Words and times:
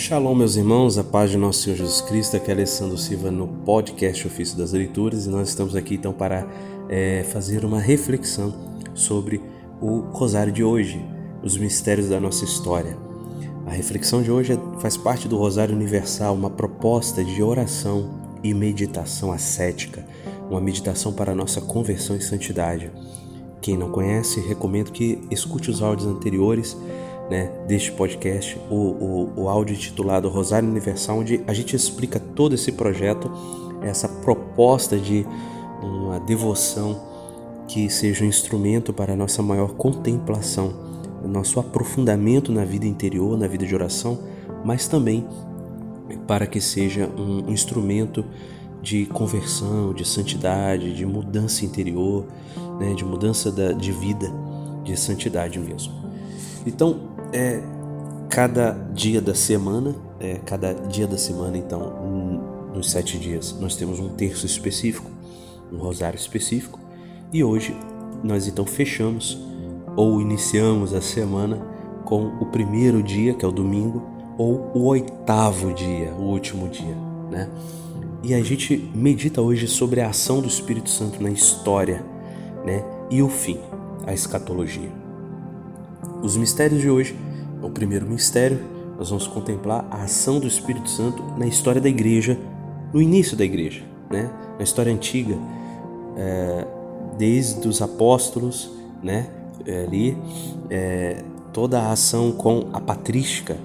Shalom, 0.00 0.32
meus 0.32 0.54
irmãos, 0.54 0.96
a 0.96 1.02
paz 1.02 1.28
de 1.28 1.36
nosso 1.36 1.62
Senhor 1.62 1.74
Jesus 1.74 2.00
Cristo. 2.02 2.36
Aqui 2.36 2.52
é 2.52 2.54
Alessandro 2.54 2.96
Silva 2.96 3.32
no 3.32 3.48
podcast 3.48 4.28
Ofício 4.28 4.56
das 4.56 4.72
Leituras 4.72 5.26
e 5.26 5.28
nós 5.28 5.48
estamos 5.48 5.74
aqui 5.74 5.96
então 5.96 6.12
para 6.12 6.46
é, 6.88 7.24
fazer 7.24 7.64
uma 7.64 7.80
reflexão 7.80 8.54
sobre 8.94 9.42
o 9.80 9.98
Rosário 10.12 10.52
de 10.52 10.62
hoje, 10.62 11.04
os 11.42 11.56
mistérios 11.56 12.08
da 12.08 12.20
nossa 12.20 12.44
história. 12.44 12.96
A 13.66 13.72
reflexão 13.72 14.22
de 14.22 14.30
hoje 14.30 14.52
é, 14.52 14.80
faz 14.80 14.96
parte 14.96 15.26
do 15.26 15.36
Rosário 15.36 15.74
Universal, 15.74 16.32
uma 16.32 16.48
proposta 16.48 17.24
de 17.24 17.42
oração 17.42 18.38
e 18.40 18.54
meditação 18.54 19.32
ascética, 19.32 20.06
uma 20.48 20.60
meditação 20.60 21.12
para 21.12 21.32
a 21.32 21.34
nossa 21.34 21.60
conversão 21.60 22.14
e 22.14 22.22
santidade. 22.22 22.92
Quem 23.60 23.76
não 23.76 23.90
conhece, 23.90 24.38
recomendo 24.38 24.92
que 24.92 25.18
escute 25.28 25.72
os 25.72 25.82
áudios 25.82 26.08
anteriores 26.08 26.76
né, 27.30 27.50
deste 27.66 27.92
podcast, 27.92 28.58
o, 28.70 28.74
o, 28.74 29.32
o 29.36 29.48
áudio 29.48 29.74
intitulado 29.74 30.28
Rosário 30.28 30.68
Universal, 30.68 31.18
onde 31.18 31.42
a 31.46 31.52
gente 31.52 31.76
explica 31.76 32.18
todo 32.18 32.54
esse 32.54 32.72
projeto, 32.72 33.30
essa 33.82 34.08
proposta 34.08 34.96
de 34.96 35.26
uma 35.82 36.18
devoção 36.20 37.00
que 37.66 37.90
seja 37.90 38.24
um 38.24 38.28
instrumento 38.28 38.92
para 38.92 39.12
a 39.12 39.16
nossa 39.16 39.42
maior 39.42 39.74
contemplação, 39.74 40.72
nosso 41.22 41.60
aprofundamento 41.60 42.50
na 42.50 42.64
vida 42.64 42.86
interior, 42.86 43.36
na 43.36 43.46
vida 43.46 43.66
de 43.66 43.74
oração, 43.74 44.18
mas 44.64 44.88
também 44.88 45.26
para 46.26 46.46
que 46.46 46.60
seja 46.60 47.06
um 47.06 47.50
instrumento 47.50 48.24
de 48.80 49.04
conversão, 49.06 49.92
de 49.92 50.06
santidade, 50.06 50.94
de 50.94 51.04
mudança 51.04 51.64
interior, 51.64 52.26
né, 52.78 52.94
de 52.94 53.04
mudança 53.04 53.50
da, 53.50 53.72
de 53.72 53.92
vida, 53.92 54.32
de 54.84 54.96
santidade 54.96 55.58
mesmo. 55.58 55.92
Então, 56.64 57.17
é 57.32 57.62
cada 58.28 58.72
dia 58.92 59.20
da 59.20 59.34
semana, 59.34 59.94
é, 60.20 60.34
cada 60.44 60.72
dia 60.72 61.06
da 61.06 61.18
semana, 61.18 61.56
então, 61.56 61.80
um, 61.80 62.74
nos 62.74 62.90
sete 62.90 63.18
dias, 63.18 63.56
nós 63.58 63.76
temos 63.76 63.98
um 63.98 64.08
terço 64.10 64.46
específico, 64.46 65.10
um 65.72 65.78
rosário 65.78 66.16
específico, 66.16 66.78
e 67.32 67.42
hoje 67.42 67.76
nós 68.22 68.46
então 68.46 68.64
fechamos 68.64 69.38
ou 69.96 70.20
iniciamos 70.20 70.94
a 70.94 71.00
semana 71.00 71.58
com 72.04 72.26
o 72.40 72.46
primeiro 72.46 73.02
dia, 73.02 73.34
que 73.34 73.44
é 73.44 73.48
o 73.48 73.52
domingo, 73.52 74.02
ou 74.36 74.70
o 74.74 74.84
oitavo 74.86 75.72
dia, 75.74 76.12
o 76.12 76.22
último 76.22 76.68
dia, 76.68 76.96
né? 77.30 77.50
E 78.22 78.34
a 78.34 78.42
gente 78.42 78.76
medita 78.94 79.40
hoje 79.42 79.66
sobre 79.68 80.00
a 80.00 80.08
ação 80.08 80.40
do 80.40 80.48
Espírito 80.48 80.90
Santo 80.90 81.22
na 81.22 81.30
história, 81.30 82.04
né? 82.64 82.84
E 83.10 83.22
o 83.22 83.28
fim, 83.28 83.58
a 84.06 84.12
escatologia. 84.12 85.07
Os 86.22 86.36
mistérios 86.36 86.80
de 86.80 86.90
hoje, 86.90 87.16
o 87.62 87.70
primeiro 87.70 88.06
mistério, 88.06 88.58
nós 88.98 89.10
vamos 89.10 89.26
contemplar 89.28 89.86
a 89.90 90.02
ação 90.02 90.40
do 90.40 90.46
Espírito 90.46 90.90
Santo 90.90 91.22
na 91.36 91.46
história 91.46 91.80
da 91.80 91.88
igreja, 91.88 92.36
no 92.92 93.00
início 93.00 93.36
da 93.36 93.44
igreja, 93.44 93.82
né? 94.10 94.28
na 94.56 94.64
história 94.64 94.92
antiga, 94.92 95.36
é, 96.16 96.66
desde 97.16 97.68
os 97.68 97.80
apóstolos, 97.80 98.70
né? 99.02 99.28
É, 99.64 99.84
ali, 99.84 100.16
é, 100.70 101.22
toda 101.52 101.80
a 101.80 101.92
ação 101.92 102.32
com 102.32 102.68
a 102.72 102.80
patrística, 102.80 103.56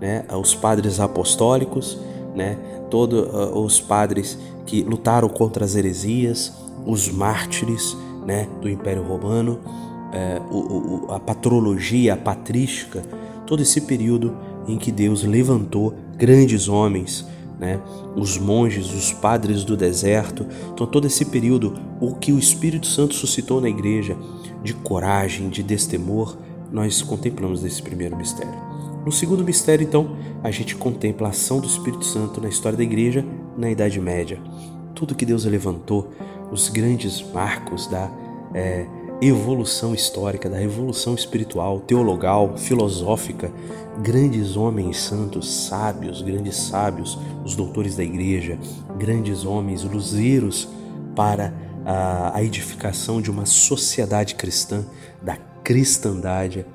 né? 0.00 0.24
os 0.38 0.54
padres 0.54 1.00
apostólicos, 1.00 1.98
né? 2.34 2.58
todos 2.90 3.26
uh, 3.32 3.58
os 3.58 3.80
padres 3.80 4.38
que 4.66 4.82
lutaram 4.82 5.28
contra 5.28 5.64
as 5.64 5.76
heresias, 5.76 6.52
os 6.84 7.08
mártires 7.08 7.96
né? 8.26 8.48
do 8.60 8.68
Império 8.68 9.02
Romano, 9.02 9.60
é, 10.12 10.40
o, 10.50 11.06
o, 11.06 11.12
a 11.12 11.18
patrologia, 11.18 12.14
a 12.14 12.16
patrística, 12.16 13.02
todo 13.46 13.62
esse 13.62 13.80
período 13.80 14.36
em 14.68 14.76
que 14.76 14.92
Deus 14.92 15.24
levantou 15.24 15.94
grandes 16.16 16.68
homens, 16.68 17.26
né? 17.58 17.80
os 18.14 18.38
monges, 18.38 18.92
os 18.92 19.12
padres 19.12 19.64
do 19.64 19.76
deserto. 19.76 20.46
Então, 20.72 20.86
todo 20.86 21.06
esse 21.06 21.24
período, 21.24 21.74
o 22.00 22.14
que 22.14 22.32
o 22.32 22.38
Espírito 22.38 22.86
Santo 22.86 23.14
suscitou 23.14 23.60
na 23.60 23.68
igreja 23.68 24.16
de 24.62 24.74
coragem, 24.74 25.48
de 25.48 25.62
destemor, 25.62 26.36
nós 26.70 27.02
contemplamos 27.02 27.62
nesse 27.62 27.82
primeiro 27.82 28.16
mistério. 28.16 28.54
No 29.04 29.10
segundo 29.10 29.44
mistério, 29.44 29.84
então, 29.84 30.16
a 30.42 30.50
gente 30.50 30.76
contempla 30.76 31.28
a 31.28 31.30
ação 31.30 31.60
do 31.60 31.66
Espírito 31.66 32.04
Santo 32.04 32.40
na 32.40 32.48
história 32.48 32.78
da 32.78 32.84
igreja 32.84 33.24
na 33.56 33.70
Idade 33.70 34.00
Média. 34.00 34.40
Tudo 34.94 35.14
que 35.14 35.26
Deus 35.26 35.44
levantou, 35.44 36.10
os 36.50 36.68
grandes 36.68 37.22
marcos 37.32 37.86
da. 37.88 38.10
É, 38.54 38.86
evolução 39.24 39.94
histórica, 39.94 40.50
da 40.50 40.58
revolução 40.58 41.14
espiritual, 41.14 41.78
teologal, 41.78 42.58
filosófica, 42.58 43.52
grandes 44.02 44.56
homens 44.56 44.98
santos, 44.98 45.66
sábios, 45.68 46.20
grandes 46.22 46.56
sábios, 46.56 47.16
os 47.44 47.54
doutores 47.54 47.94
da 47.94 48.02
igreja, 48.02 48.58
grandes 48.98 49.44
homens, 49.44 49.84
luzeiros 49.84 50.68
para 51.14 51.54
a, 51.86 52.36
a 52.36 52.42
edificação 52.42 53.22
de 53.22 53.30
uma 53.30 53.46
sociedade 53.46 54.34
cristã, 54.34 54.84
da 55.22 55.36
cristandade. 55.62 56.66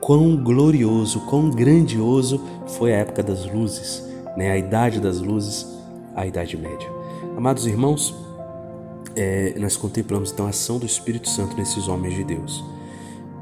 Quão 0.00 0.36
glorioso, 0.36 1.26
quão 1.26 1.50
grandioso 1.50 2.40
foi 2.78 2.94
a 2.94 2.98
época 2.98 3.24
das 3.24 3.44
luzes, 3.44 4.04
né? 4.36 4.52
a 4.52 4.56
idade 4.56 5.00
das 5.00 5.18
luzes, 5.18 5.66
a 6.14 6.24
Idade 6.24 6.56
Média. 6.56 6.88
Amados 7.36 7.66
irmãos, 7.66 8.14
é, 9.18 9.54
nós 9.58 9.76
contemplamos 9.76 10.30
então 10.30 10.46
a 10.46 10.50
ação 10.50 10.78
do 10.78 10.86
Espírito 10.86 11.28
Santo 11.28 11.56
nesses 11.56 11.88
homens 11.88 12.14
de 12.14 12.22
Deus. 12.22 12.64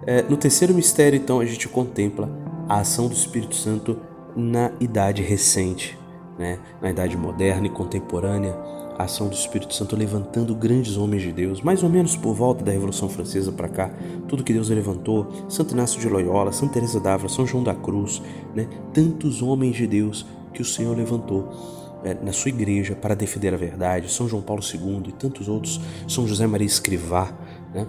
É, 0.06 0.22
no 0.22 0.36
terceiro 0.36 0.72
mistério, 0.72 1.18
então, 1.18 1.38
a 1.38 1.44
gente 1.44 1.68
contempla 1.68 2.30
a 2.66 2.78
ação 2.78 3.08
do 3.08 3.12
Espírito 3.12 3.54
Santo 3.54 3.98
na 4.34 4.72
idade 4.80 5.22
recente, 5.22 5.98
né? 6.38 6.58
na 6.80 6.90
idade 6.90 7.16
moderna 7.16 7.66
e 7.66 7.70
contemporânea, 7.70 8.56
a 8.98 9.04
ação 9.04 9.28
do 9.28 9.34
Espírito 9.34 9.74
Santo 9.74 9.94
levantando 9.94 10.54
grandes 10.54 10.96
homens 10.96 11.22
de 11.22 11.30
Deus, 11.30 11.60
mais 11.60 11.82
ou 11.82 11.90
menos 11.90 12.16
por 12.16 12.32
volta 12.34 12.64
da 12.64 12.72
Revolução 12.72 13.10
Francesa 13.10 13.52
para 13.52 13.68
cá, 13.68 13.90
tudo 14.26 14.42
que 14.42 14.54
Deus 14.54 14.70
levantou, 14.70 15.26
Santo 15.46 15.74
Inácio 15.74 16.00
de 16.00 16.08
Loyola, 16.08 16.52
Santa 16.52 16.74
Teresa 16.74 16.98
d'Ávila, 16.98 17.28
São 17.28 17.46
João 17.46 17.62
da 17.62 17.74
Cruz, 17.74 18.22
né? 18.54 18.66
tantos 18.94 19.42
homens 19.42 19.76
de 19.76 19.86
Deus 19.86 20.24
que 20.54 20.62
o 20.62 20.64
Senhor 20.64 20.96
levantou 20.96 21.85
na 22.14 22.32
sua 22.32 22.50
igreja 22.50 22.94
para 22.94 23.14
defender 23.14 23.54
a 23.54 23.56
verdade, 23.56 24.10
São 24.10 24.28
João 24.28 24.42
Paulo 24.42 24.62
II 24.62 25.02
e 25.08 25.12
tantos 25.12 25.48
outros, 25.48 25.80
São 26.08 26.26
José 26.26 26.46
Maria 26.46 26.66
Escrivá, 26.66 27.32
né? 27.74 27.86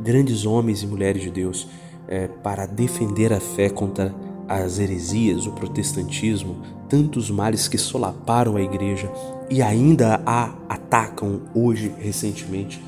grandes 0.00 0.44
homens 0.44 0.82
e 0.82 0.86
mulheres 0.86 1.22
de 1.22 1.30
Deus 1.30 1.68
é, 2.08 2.28
para 2.28 2.66
defender 2.66 3.32
a 3.32 3.40
fé 3.40 3.68
contra 3.70 4.14
as 4.48 4.78
heresias, 4.78 5.46
o 5.46 5.52
protestantismo, 5.52 6.56
tantos 6.88 7.30
males 7.30 7.66
que 7.66 7.78
solaparam 7.78 8.56
a 8.56 8.62
igreja 8.62 9.10
e 9.48 9.62
ainda 9.62 10.20
a 10.26 10.54
atacam 10.68 11.42
hoje, 11.54 11.94
recentemente, 11.98 12.82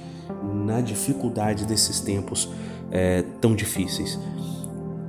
na 0.67 0.81
dificuldade 0.81 1.65
desses 1.65 2.01
tempos 2.01 2.49
é, 2.91 3.25
tão 3.41 3.55
difíceis 3.55 4.19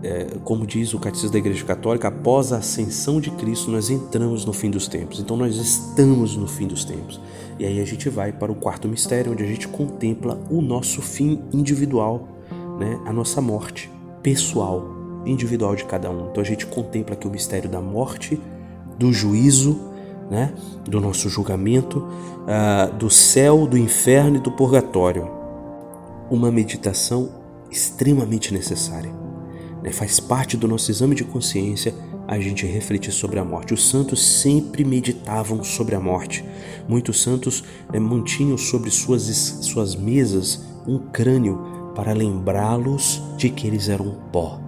é, 0.03 0.27
como 0.43 0.67
diz 0.67 0.93
o 0.93 0.99
Catecismo 0.99 1.31
da 1.31 1.39
Igreja 1.39 1.65
Católica, 1.65 2.07
após 2.07 2.53
a 2.53 2.57
ascensão 2.57 3.19
de 3.19 3.31
Cristo, 3.31 3.71
nós 3.71 3.89
entramos 3.89 4.45
no 4.45 4.53
fim 4.53 4.69
dos 4.69 4.87
tempos. 4.87 5.19
Então, 5.19 5.35
nós 5.35 5.55
estamos 5.55 6.35
no 6.35 6.47
fim 6.47 6.67
dos 6.67 6.85
tempos. 6.85 7.19
E 7.59 7.65
aí 7.65 7.81
a 7.81 7.85
gente 7.85 8.07
vai 8.09 8.31
para 8.31 8.51
o 8.51 8.55
quarto 8.55 8.87
mistério, 8.87 9.31
onde 9.31 9.43
a 9.43 9.47
gente 9.47 9.67
contempla 9.67 10.39
o 10.49 10.61
nosso 10.61 11.01
fim 11.01 11.41
individual, 11.51 12.27
né? 12.79 12.99
a 13.05 13.13
nossa 13.13 13.41
morte 13.41 13.89
pessoal, 14.21 14.95
individual 15.25 15.75
de 15.75 15.85
cada 15.85 16.09
um. 16.11 16.29
Então, 16.29 16.41
a 16.41 16.45
gente 16.45 16.65
contempla 16.67 17.15
aqui 17.15 17.27
o 17.27 17.31
mistério 17.31 17.69
da 17.69 17.81
morte, 17.81 18.39
do 18.99 19.11
juízo, 19.11 19.79
né? 20.29 20.53
do 20.85 21.01
nosso 21.01 21.27
julgamento, 21.27 21.99
uh, 21.99 22.93
do 22.95 23.09
céu, 23.09 23.65
do 23.65 23.77
inferno 23.77 24.37
e 24.37 24.39
do 24.39 24.51
purgatório. 24.51 25.27
Uma 26.29 26.51
meditação 26.51 27.29
extremamente 27.71 28.53
necessária. 28.53 29.26
Né? 29.81 29.91
Faz 29.91 30.19
parte 30.19 30.57
do 30.57 30.67
nosso 30.67 30.91
exame 30.91 31.15
de 31.15 31.23
consciência 31.23 31.93
a 32.27 32.39
gente 32.39 32.65
refletir 32.65 33.11
sobre 33.13 33.39
a 33.39 33.45
morte. 33.45 33.73
Os 33.73 33.89
santos 33.89 34.41
sempre 34.41 34.83
meditavam 34.83 35.63
sobre 35.63 35.95
a 35.95 35.99
morte. 35.99 36.43
Muitos 36.87 37.21
santos 37.21 37.63
né, 37.91 37.99
mantinham 37.99 38.57
sobre 38.57 38.91
suas, 38.91 39.23
suas 39.61 39.95
mesas 39.95 40.61
um 40.85 40.97
crânio 40.97 41.91
para 41.95 42.13
lembrá-los 42.13 43.21
de 43.37 43.49
que 43.49 43.65
eles 43.65 43.89
eram 43.89 44.15
pó 44.31 44.59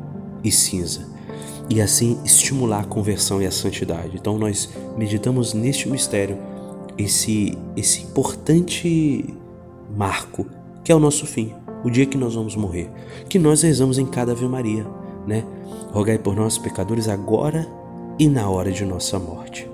e 0.43 0.51
cinza 0.51 1.07
e 1.69 1.81
assim 1.81 2.17
estimular 2.25 2.79
a 2.79 2.85
conversão 2.85 3.41
e 3.41 3.45
a 3.45 3.51
santidade. 3.51 4.15
Então 4.15 4.37
nós 4.37 4.69
meditamos 4.97 5.53
neste 5.53 5.87
mistério 5.87 6.37
esse 6.97 7.57
esse 7.77 8.01
importante 8.01 9.25
marco 9.95 10.47
que 10.83 10.91
é 10.91 10.95
o 10.95 10.99
nosso 10.99 11.27
fim, 11.27 11.53
o 11.83 11.89
dia 11.89 12.05
que 12.05 12.17
nós 12.17 12.33
vamos 12.33 12.55
morrer, 12.55 12.89
que 13.29 13.37
nós 13.37 13.61
rezamos 13.61 13.99
em 13.99 14.05
cada 14.05 14.31
Ave 14.31 14.47
Maria 14.47 14.98
né? 15.29 15.43
Rogai 15.91 16.17
por 16.17 16.35
nós, 16.35 16.57
pecadores, 16.57 17.07
agora 17.07 17.67
e 18.17 18.27
na 18.27 18.49
hora 18.49 18.71
de 18.71 18.83
nossa 18.83 19.19
morte. 19.19 19.69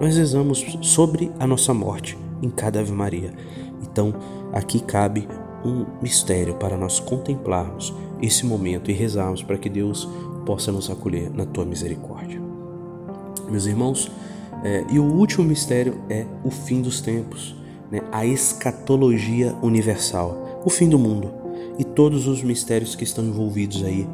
Nós 0.00 0.16
rezamos 0.16 0.78
sobre 0.82 1.30
a 1.38 1.46
nossa 1.46 1.72
morte 1.72 2.18
em 2.42 2.50
cada 2.50 2.80
Ave 2.80 2.92
Maria. 2.92 3.32
Então, 3.82 4.12
aqui 4.52 4.80
cabe 4.80 5.26
um 5.64 5.86
mistério 6.02 6.54
para 6.56 6.76
nós 6.76 6.98
contemplarmos 6.98 7.94
esse 8.20 8.44
momento 8.44 8.90
e 8.90 8.94
rezarmos 8.94 9.42
para 9.42 9.56
que 9.56 9.68
Deus 9.68 10.08
possa 10.44 10.72
nos 10.72 10.90
acolher 10.90 11.30
na 11.30 11.46
tua 11.46 11.64
misericórdia. 11.64 12.40
Meus 13.48 13.66
irmãos, 13.66 14.10
é, 14.64 14.84
e 14.90 14.98
o 14.98 15.04
último 15.04 15.44
mistério 15.44 16.00
é 16.10 16.26
o 16.44 16.50
fim 16.50 16.82
dos 16.82 17.00
tempos, 17.00 17.54
né? 17.90 18.00
a 18.10 18.26
escatologia 18.26 19.54
universal, 19.62 20.62
o 20.64 20.70
fim 20.70 20.88
do 20.88 20.98
mundo 20.98 21.30
e 21.78 21.84
todos 21.84 22.26
os 22.26 22.42
mistérios 22.42 22.94
que 22.94 23.04
estão 23.04 23.24
envolvidos 23.24 23.84
aí, 23.84 24.06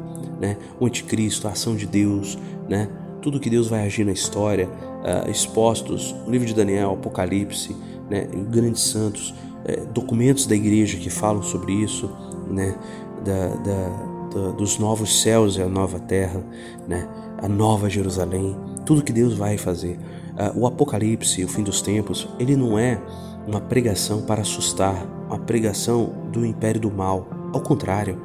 né? 0.43 0.57
o 0.77 0.85
anticristo, 0.85 1.47
a 1.47 1.51
ação 1.51 1.73
de 1.73 1.85
Deus, 1.85 2.37
né? 2.67 2.89
tudo 3.21 3.39
que 3.39 3.49
Deus 3.49 3.69
vai 3.69 3.85
agir 3.85 4.05
na 4.05 4.11
história, 4.11 4.67
uh, 4.67 5.31
expostos, 5.31 6.13
o 6.27 6.29
livro 6.29 6.45
de 6.45 6.53
Daniel, 6.53 6.91
Apocalipse, 6.91 7.73
né? 8.09 8.27
grandes 8.51 8.81
santos, 8.81 9.33
é, 9.63 9.77
documentos 9.93 10.45
da 10.45 10.53
igreja 10.53 10.97
que 10.97 11.09
falam 11.09 11.41
sobre 11.41 11.71
isso, 11.71 12.11
né? 12.49 12.77
da, 13.23 13.47
da, 13.55 13.89
da, 14.33 14.51
dos 14.51 14.77
novos 14.77 15.21
céus 15.21 15.55
e 15.55 15.61
a 15.61 15.69
nova 15.69 15.97
terra, 15.97 16.43
né? 16.89 17.07
a 17.41 17.47
nova 17.47 17.89
Jerusalém, 17.89 18.53
tudo 18.85 19.01
que 19.01 19.13
Deus 19.13 19.35
vai 19.35 19.57
fazer. 19.57 19.97
Uh, 20.33 20.59
o 20.59 20.67
Apocalipse, 20.67 21.41
o 21.45 21.47
fim 21.47 21.63
dos 21.63 21.81
tempos, 21.81 22.27
ele 22.37 22.57
não 22.57 22.77
é 22.77 23.01
uma 23.47 23.61
pregação 23.61 24.23
para 24.23 24.41
assustar, 24.41 25.07
uma 25.27 25.39
pregação 25.39 26.11
do 26.33 26.45
império 26.45 26.81
do 26.81 26.91
mal. 26.91 27.29
Ao 27.53 27.61
contrário, 27.61 28.21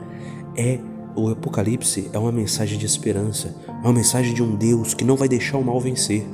é 0.57 0.81
o 1.19 1.31
Apocalipse 1.31 2.09
é 2.13 2.19
uma 2.19 2.31
mensagem 2.31 2.79
de 2.79 2.87
esperança, 2.87 3.55
é 3.67 3.71
uma 3.85 3.93
mensagem 3.93 4.33
de 4.33 4.43
um 4.43 4.55
Deus 4.55 4.95
que 4.95 5.05
não 5.05 5.17
vai 5.17 5.29
deixar 5.29 5.59
o 5.59 5.65
mal 5.65 5.81
vencer, 5.81 6.25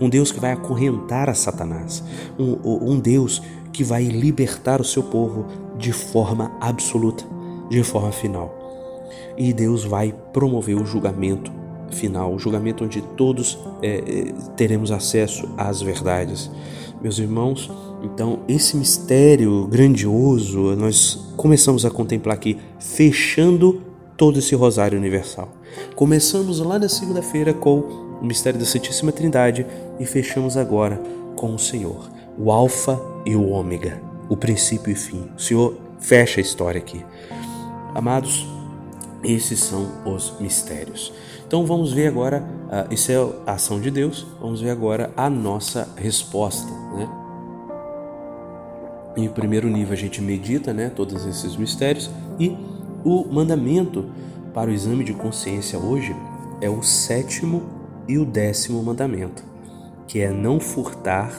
um 0.00 0.08
Deus 0.08 0.32
que 0.32 0.40
vai 0.40 0.52
acorrentar 0.52 1.30
a 1.30 1.34
Satanás, 1.34 2.02
um, 2.38 2.92
um 2.92 2.98
Deus 2.98 3.40
que 3.72 3.84
vai 3.84 4.04
libertar 4.04 4.80
o 4.80 4.84
seu 4.84 5.02
povo 5.04 5.46
de 5.78 5.92
forma 5.92 6.52
absoluta, 6.60 7.24
de 7.70 7.82
forma 7.84 8.10
final. 8.10 8.52
E 9.38 9.52
Deus 9.52 9.84
vai 9.84 10.12
promover 10.32 10.76
o 10.76 10.84
julgamento 10.84 11.52
final, 11.90 12.34
o 12.34 12.38
julgamento 12.38 12.84
onde 12.84 13.00
todos 13.16 13.58
é, 13.80 13.96
é 13.96 14.32
teremos 14.56 14.90
acesso 14.90 15.48
às 15.56 15.80
verdades. 15.80 16.50
Meus 17.00 17.18
irmãos, 17.18 17.70
então 18.02 18.40
esse 18.48 18.76
mistério 18.76 19.66
grandioso 19.66 20.74
nós 20.76 21.32
começamos 21.36 21.84
a 21.84 21.90
contemplar 21.90 22.34
aqui, 22.34 22.58
fechando 22.78 23.91
todo 24.16 24.38
esse 24.38 24.54
rosário 24.54 24.98
universal. 24.98 25.48
Começamos 25.94 26.60
lá 26.60 26.78
na 26.78 26.88
segunda-feira 26.88 27.52
com 27.52 27.80
o 28.20 28.24
mistério 28.24 28.58
da 28.58 28.64
Santíssima 28.64 29.12
Trindade 29.12 29.66
e 29.98 30.06
fechamos 30.06 30.56
agora 30.56 31.00
com 31.36 31.54
o 31.54 31.58
Senhor, 31.58 32.08
o 32.38 32.50
Alfa 32.50 33.00
e 33.26 33.34
o 33.34 33.48
Ômega, 33.48 34.00
o 34.28 34.36
princípio 34.36 34.92
e 34.92 34.94
fim. 34.94 35.28
O 35.36 35.40
Senhor 35.40 35.76
fecha 35.98 36.40
a 36.40 36.42
história 36.42 36.78
aqui. 36.78 37.04
Amados, 37.94 38.46
esses 39.24 39.60
são 39.60 39.88
os 40.04 40.34
mistérios. 40.40 41.12
Então 41.46 41.66
vamos 41.66 41.92
ver 41.92 42.06
agora, 42.06 42.42
uh, 42.42 42.92
isso 42.92 43.12
é 43.12 43.16
a 43.46 43.52
ação 43.52 43.80
de 43.80 43.90
Deus, 43.90 44.26
vamos 44.40 44.60
ver 44.60 44.70
agora 44.70 45.12
a 45.16 45.28
nossa 45.28 45.88
resposta. 45.96 46.70
Né? 46.94 47.08
Em 49.16 49.28
primeiro 49.28 49.68
nível 49.68 49.92
a 49.92 49.96
gente 49.96 50.22
medita 50.22 50.72
né, 50.72 50.88
todos 50.88 51.26
esses 51.26 51.56
mistérios 51.56 52.10
e 52.38 52.56
o 53.04 53.24
mandamento 53.24 54.06
para 54.54 54.70
o 54.70 54.72
exame 54.72 55.02
de 55.02 55.12
consciência 55.12 55.78
hoje 55.78 56.14
é 56.60 56.68
o 56.68 56.82
sétimo 56.82 57.62
e 58.06 58.18
o 58.18 58.24
décimo 58.24 58.82
mandamento, 58.82 59.44
que 60.06 60.20
é 60.20 60.30
não 60.30 60.60
furtar 60.60 61.32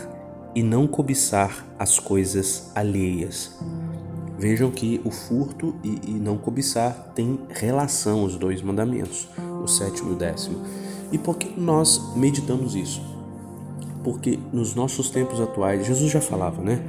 e 0.55 0.61
não 0.61 0.87
cobiçar 0.87 1.65
as 1.79 1.99
coisas 1.99 2.71
alheias. 2.75 3.57
Vejam 4.37 4.71
que 4.71 4.99
o 5.05 5.11
furto 5.11 5.75
e, 5.83 5.99
e 6.07 6.11
não 6.11 6.37
cobiçar 6.37 7.11
tem 7.15 7.39
relação 7.49 8.23
os 8.23 8.35
dois 8.35 8.61
mandamentos, 8.61 9.27
o 9.63 9.67
sétimo 9.67 10.11
e 10.11 10.13
o 10.13 10.17
décimo. 10.17 10.57
E 11.11 11.17
por 11.17 11.37
que 11.37 11.59
nós 11.59 12.13
meditamos 12.15 12.75
isso? 12.75 13.01
Porque 14.03 14.37
nos 14.51 14.75
nossos 14.75 15.09
tempos 15.09 15.39
atuais, 15.39 15.85
Jesus 15.85 16.11
já 16.11 16.19
falava, 16.19 16.61
né? 16.61 16.83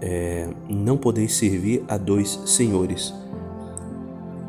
É, 0.00 0.48
não 0.68 0.98
podeis 0.98 1.34
servir 1.34 1.82
a 1.88 1.96
dois 1.96 2.38
senhores 2.44 3.14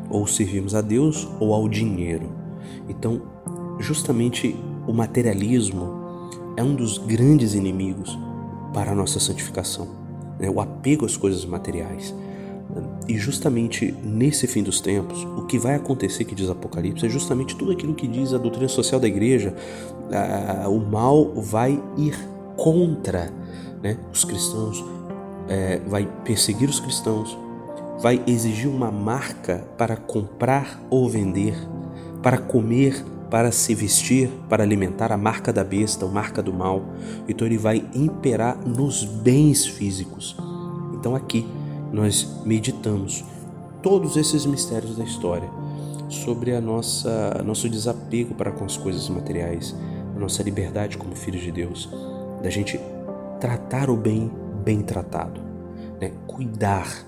ou 0.08 0.26
servimos 0.26 0.74
a 0.74 0.80
Deus 0.80 1.28
ou 1.40 1.52
ao 1.54 1.68
dinheiro. 1.68 2.30
Então, 2.88 3.22
justamente 3.78 4.56
o 4.86 4.92
materialismo 4.92 6.06
é 6.56 6.62
um 6.62 6.74
dos 6.74 6.98
grandes 6.98 7.54
inimigos 7.54 8.16
para 8.72 8.92
a 8.92 8.94
nossa 8.94 9.18
santificação, 9.18 9.88
né? 10.38 10.48
o 10.48 10.60
apego 10.60 11.04
às 11.04 11.16
coisas 11.16 11.44
materiais. 11.44 12.14
E 13.08 13.16
justamente 13.16 13.94
nesse 14.02 14.46
fim 14.46 14.62
dos 14.62 14.80
tempos, 14.80 15.24
o 15.36 15.46
que 15.46 15.58
vai 15.58 15.76
acontecer, 15.76 16.24
que 16.24 16.34
diz 16.34 16.50
Apocalipse, 16.50 17.06
é 17.06 17.08
justamente 17.08 17.56
tudo 17.56 17.72
aquilo 17.72 17.94
que 17.94 18.06
diz 18.06 18.34
a 18.34 18.38
doutrina 18.38 18.68
social 18.68 19.00
da 19.00 19.06
igreja. 19.06 19.54
o 20.68 20.78
mal 20.78 21.32
vai 21.34 21.80
ir 21.96 22.16
contra 22.56 23.32
né, 23.82 23.96
os 24.12 24.24
cristãos, 24.24 24.84
é, 25.48 25.80
vai 25.86 26.08
perseguir 26.24 26.68
os 26.68 26.80
cristãos, 26.80 27.38
vai 27.98 28.22
exigir 28.26 28.68
uma 28.68 28.90
marca 28.90 29.64
para 29.76 29.96
comprar 29.96 30.80
ou 30.90 31.08
vender, 31.08 31.56
para 32.22 32.38
comer, 32.38 33.04
para 33.30 33.50
se 33.50 33.74
vestir, 33.74 34.30
para 34.48 34.62
alimentar 34.62 35.12
a 35.12 35.16
marca 35.16 35.52
da 35.52 35.64
besta, 35.64 36.06
a 36.06 36.08
marca 36.08 36.42
do 36.42 36.52
mal. 36.52 36.82
Então 37.28 37.46
ele 37.46 37.58
vai 37.58 37.84
imperar 37.94 38.56
nos 38.66 39.04
bens 39.04 39.66
físicos. 39.66 40.36
Então 40.94 41.14
aqui 41.14 41.46
nós 41.92 42.42
meditamos 42.44 43.24
todos 43.82 44.16
esses 44.16 44.44
mistérios 44.46 44.96
da 44.96 45.04
história 45.04 45.48
sobre 46.08 46.54
a 46.54 46.60
nossa 46.60 47.42
nosso 47.44 47.68
desapego 47.68 48.34
para 48.34 48.52
com 48.52 48.64
as 48.64 48.76
coisas 48.76 49.08
materiais, 49.08 49.74
a 50.14 50.18
nossa 50.18 50.42
liberdade 50.42 50.96
como 50.96 51.14
filhos 51.14 51.42
de 51.42 51.50
Deus, 51.50 51.88
da 52.42 52.50
gente 52.50 52.78
tratar 53.40 53.90
o 53.90 53.96
bem 53.96 54.30
bem 54.64 54.82
tratado, 54.82 55.40
né? 56.00 56.12
cuidar 56.26 57.04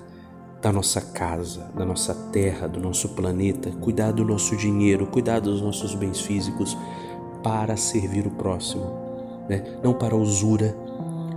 da 0.61 0.73
nossa 0.73 1.01
casa, 1.01 1.67
da 1.75 1.85
nossa 1.85 2.15
terra, 2.33 2.67
do 2.67 2.81
nosso 2.81 3.11
planeta, 3.11 3.71
cuidar 3.81 4.13
do 4.13 4.25
nosso 4.25 4.57
dinheiro, 4.57 5.07
cuidar 5.07 5.41
dos 5.41 5.63
nossos 5.63 5.95
bens 5.95 6.21
físicos 6.21 6.77
para 7.43 7.77
servir 7.77 8.27
o 8.27 8.31
próximo, 8.31 8.85
né? 9.49 9.79
não 9.83 9.95
para 9.95 10.17
usura, 10.17 10.77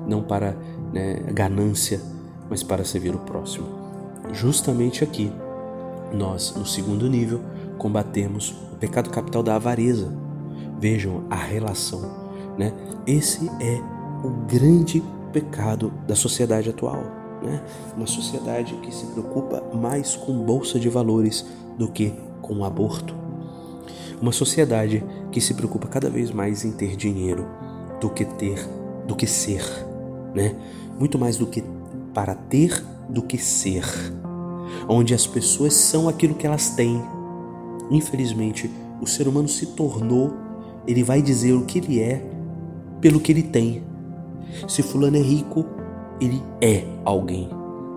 não 0.07 0.23
para 0.23 0.55
né, 0.91 1.15
ganância, 1.31 2.01
mas 2.49 2.63
para 2.63 2.83
servir 2.83 3.13
o 3.13 3.19
próximo. 3.19 3.67
Justamente 4.31 5.03
aqui, 5.03 5.31
nós, 6.11 6.55
no 6.55 6.65
segundo 6.65 7.07
nível, 7.07 7.41
combatemos 7.77 8.55
o 8.73 8.75
pecado 8.77 9.09
capital 9.09 9.43
da 9.43 9.55
avareza. 9.55 10.11
Vejam 10.79 11.23
a 11.29 11.35
relação. 11.35 12.01
Né? 12.57 12.73
Esse 13.05 13.47
é 13.61 13.79
o 14.25 14.29
grande 14.47 15.01
pecado 15.31 15.93
da 16.07 16.15
sociedade 16.15 16.69
atual 16.69 17.20
né? 17.41 17.63
Uma 17.95 18.07
sociedade 18.07 18.75
que 18.75 18.93
se 18.93 19.05
preocupa 19.07 19.63
mais 19.73 20.15
com 20.15 20.33
bolsa 20.43 20.79
de 20.79 20.89
valores 20.89 21.45
do 21.77 21.87
que 21.87 22.13
com 22.41 22.63
aborto. 22.63 23.15
Uma 24.21 24.31
sociedade 24.31 25.03
que 25.31 25.41
se 25.41 25.53
preocupa 25.53 25.87
cada 25.87 26.09
vez 26.09 26.31
mais 26.31 26.63
em 26.63 26.71
ter 26.71 26.95
dinheiro 26.95 27.47
do 27.99 28.09
que 28.09 28.25
ter, 28.25 28.59
do 29.07 29.15
que 29.15 29.25
ser, 29.25 29.63
né? 30.33 30.55
Muito 30.99 31.17
mais 31.17 31.37
do 31.37 31.47
que 31.47 31.63
para 32.13 32.35
ter 32.35 32.83
do 33.09 33.21
que 33.21 33.37
ser. 33.37 33.83
Onde 34.87 35.13
as 35.13 35.25
pessoas 35.25 35.73
são 35.73 36.07
aquilo 36.07 36.35
que 36.35 36.45
elas 36.45 36.69
têm. 36.69 37.01
Infelizmente, 37.89 38.69
o 39.01 39.07
ser 39.07 39.27
humano 39.27 39.47
se 39.47 39.67
tornou, 39.67 40.33
ele 40.87 41.03
vai 41.03 41.21
dizer 41.21 41.53
o 41.53 41.65
que 41.65 41.79
ele 41.79 41.99
é 41.99 42.23
pelo 42.99 43.19
que 43.19 43.31
ele 43.31 43.43
tem. 43.43 43.83
Se 44.67 44.83
fulano 44.83 45.17
é 45.17 45.21
rico, 45.21 45.65
ele 46.21 46.41
é 46.61 46.85
alguém. 47.03 47.49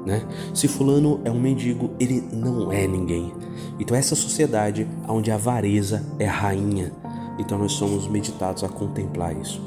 Né? 0.07 0.26
Se 0.52 0.66
fulano 0.66 1.21
é 1.25 1.31
um 1.31 1.38
mendigo, 1.38 1.90
ele 2.00 2.23
não 2.33 2.73
é 2.73 2.87
ninguém. 2.87 3.33
Então 3.78 3.97
essa 3.97 4.14
sociedade 4.14 4.87
onde 5.09 5.31
a 5.31 5.35
avareza 5.35 6.04
é 6.19 6.26
rainha, 6.26 6.93
então 7.38 7.59
nós 7.59 7.73
somos 7.73 8.09
meditados 8.09 8.64
a 8.64 8.69
contemplar 8.69 9.37
isso. 9.37 9.62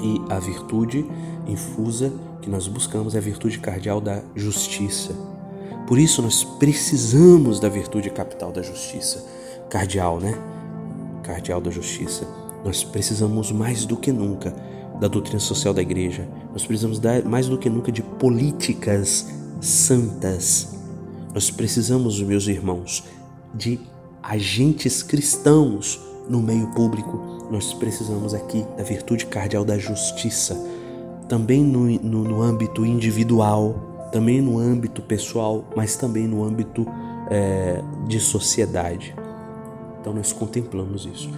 E 0.00 0.20
a 0.28 0.38
virtude 0.38 1.06
infusa 1.46 2.12
que 2.42 2.50
nós 2.50 2.68
buscamos 2.68 3.14
é 3.14 3.18
a 3.18 3.20
virtude 3.20 3.58
cardial 3.58 4.00
da 4.00 4.22
justiça. 4.34 5.14
Por 5.86 5.98
isso 5.98 6.20
nós 6.20 6.44
precisamos 6.44 7.58
da 7.58 7.68
virtude 7.68 8.10
capital 8.10 8.52
da 8.52 8.62
justiça, 8.62 9.24
cardial, 9.70 10.20
né? 10.20 10.38
Cardial 11.22 11.60
da 11.60 11.70
justiça. 11.70 12.28
Nós 12.64 12.84
precisamos 12.84 13.50
mais 13.50 13.86
do 13.86 13.96
que 13.96 14.12
nunca 14.12 14.54
da 15.00 15.08
doutrina 15.08 15.38
social 15.38 15.72
da 15.72 15.82
igreja. 15.82 16.28
Nós 16.52 16.66
precisamos 16.66 16.98
dar 16.98 17.24
mais 17.24 17.46
do 17.46 17.58
que 17.58 17.70
nunca 17.70 17.92
de 17.92 18.02
políticas 18.02 19.28
santas. 19.60 20.76
Nós 21.34 21.50
precisamos, 21.50 22.20
meus 22.22 22.46
irmãos, 22.46 23.04
de 23.54 23.78
agentes 24.22 25.02
cristãos 25.02 26.00
no 26.28 26.40
meio 26.40 26.68
público. 26.68 27.48
Nós 27.50 27.72
precisamos 27.74 28.34
aqui 28.34 28.64
da 28.76 28.82
virtude 28.82 29.26
cardial 29.26 29.64
da 29.64 29.78
justiça, 29.78 30.54
também 31.28 31.62
no, 31.62 31.86
no, 31.86 32.24
no 32.24 32.42
âmbito 32.42 32.84
individual, 32.84 34.08
também 34.12 34.40
no 34.40 34.58
âmbito 34.58 35.02
pessoal, 35.02 35.64
mas 35.76 35.96
também 35.96 36.26
no 36.26 36.44
âmbito 36.44 36.86
é, 37.30 37.82
de 38.06 38.18
sociedade. 38.20 39.14
Então 40.00 40.12
nós 40.12 40.32
contemplamos 40.32 41.06
isso. 41.06 41.30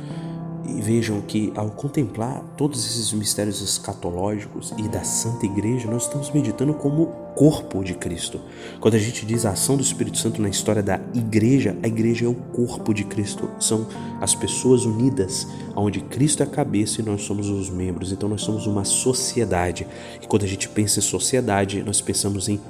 E 0.76 0.80
vejam 0.80 1.20
que 1.20 1.52
ao 1.56 1.70
contemplar 1.70 2.42
todos 2.56 2.84
esses 2.84 3.12
mistérios 3.12 3.60
escatológicos 3.60 4.72
e 4.78 4.88
da 4.88 5.02
Santa 5.02 5.46
Igreja, 5.46 5.90
nós 5.90 6.04
estamos 6.04 6.30
meditando 6.30 6.74
como 6.74 7.06
corpo 7.34 7.82
de 7.82 7.94
Cristo. 7.94 8.40
Quando 8.80 8.94
a 8.94 8.98
gente 8.98 9.24
diz 9.24 9.44
a 9.44 9.50
ação 9.50 9.76
do 9.76 9.82
Espírito 9.82 10.18
Santo 10.18 10.42
na 10.42 10.48
história 10.48 10.82
da 10.82 11.00
igreja, 11.14 11.76
a 11.82 11.86
igreja 11.86 12.26
é 12.26 12.28
o 12.28 12.34
corpo 12.34 12.92
de 12.92 13.04
Cristo, 13.04 13.50
são 13.58 13.86
as 14.20 14.34
pessoas 14.34 14.84
unidas, 14.84 15.46
onde 15.74 16.00
Cristo 16.00 16.42
é 16.42 16.46
a 16.46 16.50
cabeça 16.50 17.00
e 17.00 17.04
nós 17.04 17.22
somos 17.22 17.48
os 17.48 17.70
membros. 17.70 18.12
Então 18.12 18.28
nós 18.28 18.42
somos 18.42 18.66
uma 18.66 18.84
sociedade. 18.84 19.86
E 20.22 20.26
quando 20.26 20.44
a 20.44 20.48
gente 20.48 20.68
pensa 20.68 20.98
em 20.98 21.02
sociedade, 21.02 21.82
nós 21.82 22.00
pensamos 22.00 22.48
em 22.48 22.60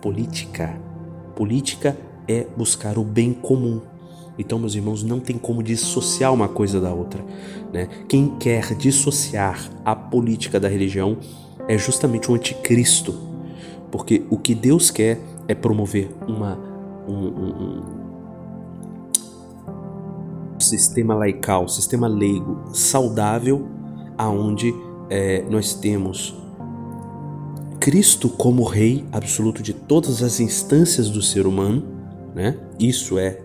política. 0.00 0.78
Política 1.34 1.96
é 2.26 2.46
buscar 2.56 2.98
o 2.98 3.04
bem 3.04 3.32
comum. 3.32 3.80
Então, 4.38 4.58
meus 4.58 4.74
irmãos, 4.74 5.02
não 5.02 5.18
tem 5.18 5.36
como 5.36 5.62
dissociar 5.62 6.32
uma 6.32 6.48
coisa 6.48 6.80
da 6.80 6.92
outra. 6.92 7.24
Né? 7.72 7.88
Quem 8.08 8.36
quer 8.38 8.74
dissociar 8.74 9.70
a 9.84 9.96
política 9.96 10.60
da 10.60 10.68
religião 10.68 11.16
é 11.66 11.76
justamente 11.76 12.30
o 12.30 12.34
anticristo. 12.34 13.14
Porque 13.90 14.22
o 14.30 14.38
que 14.38 14.54
Deus 14.54 14.90
quer 14.90 15.18
é 15.48 15.54
promover 15.54 16.10
uma, 16.26 16.56
um, 17.08 17.12
um, 17.12 17.82
um 20.56 20.60
sistema 20.60 21.14
laical, 21.14 21.68
sistema 21.68 22.06
leigo, 22.06 22.62
saudável, 22.72 23.66
aonde 24.16 24.72
é, 25.10 25.42
nós 25.50 25.74
temos 25.74 26.36
Cristo 27.80 28.28
como 28.28 28.64
Rei 28.64 29.04
absoluto 29.10 29.62
de 29.62 29.72
todas 29.72 30.22
as 30.22 30.40
instâncias 30.40 31.08
do 31.08 31.22
ser 31.22 31.46
humano, 31.46 31.82
né? 32.34 32.58
Isso 32.78 33.18
é 33.18 33.40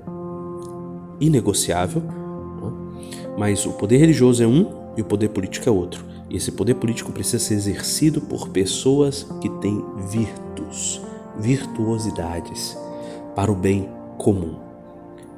inegociável, 1.20 2.02
né? 2.02 2.72
mas 3.38 3.66
o 3.66 3.74
poder 3.74 3.98
religioso 3.98 4.44
é 4.44 4.48
um 4.48 4.84
e 4.98 5.02
o 5.02 5.06
poder 5.06 5.30
político 5.30 5.68
é 5.68 5.72
outro. 5.72 6.06
E 6.30 6.38
esse 6.38 6.52
poder 6.52 6.76
político 6.76 7.12
precisa 7.12 7.40
ser 7.40 7.56
exercido 7.56 8.22
por 8.22 8.50
pessoas 8.50 9.24
que 9.42 9.50
têm 9.50 9.84
virtudes, 10.10 11.02
virtuosidades 11.40 12.78
para 13.36 13.52
o 13.52 13.56
bem 13.56 13.90
comum. 14.18 14.56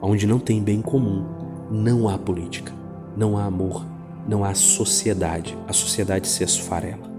Onde 0.01 0.27
não 0.27 0.39
tem 0.39 0.62
bem 0.62 0.82
comum, 0.82 1.25
não 1.72 2.08
há 2.08 2.17
política, 2.17 2.74
não 3.17 3.38
há 3.38 3.46
amor, 3.46 3.86
não 4.27 4.44
há 4.44 4.53
sociedade. 4.53 5.58
A 5.67 5.74
sociedade 5.74 6.27
se 6.27 6.44
esfarela. 6.44 7.13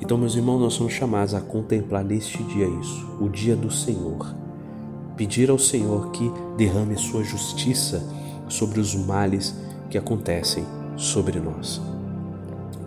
Então, 0.00 0.18
meus 0.18 0.34
irmãos, 0.34 0.58
nós 0.58 0.74
somos 0.74 0.92
chamados 0.92 1.34
a 1.34 1.40
contemplar 1.40 2.04
neste 2.04 2.42
dia 2.42 2.66
isso, 2.66 3.16
o 3.20 3.28
dia 3.28 3.54
do 3.54 3.70
Senhor 3.70 4.41
pedir 5.16 5.50
ao 5.50 5.58
Senhor 5.58 6.10
que 6.10 6.30
derrame 6.56 6.96
sua 6.96 7.22
justiça 7.22 8.02
sobre 8.48 8.80
os 8.80 8.94
males 8.94 9.54
que 9.90 9.98
acontecem 9.98 10.64
sobre 10.96 11.38
nós. 11.40 11.80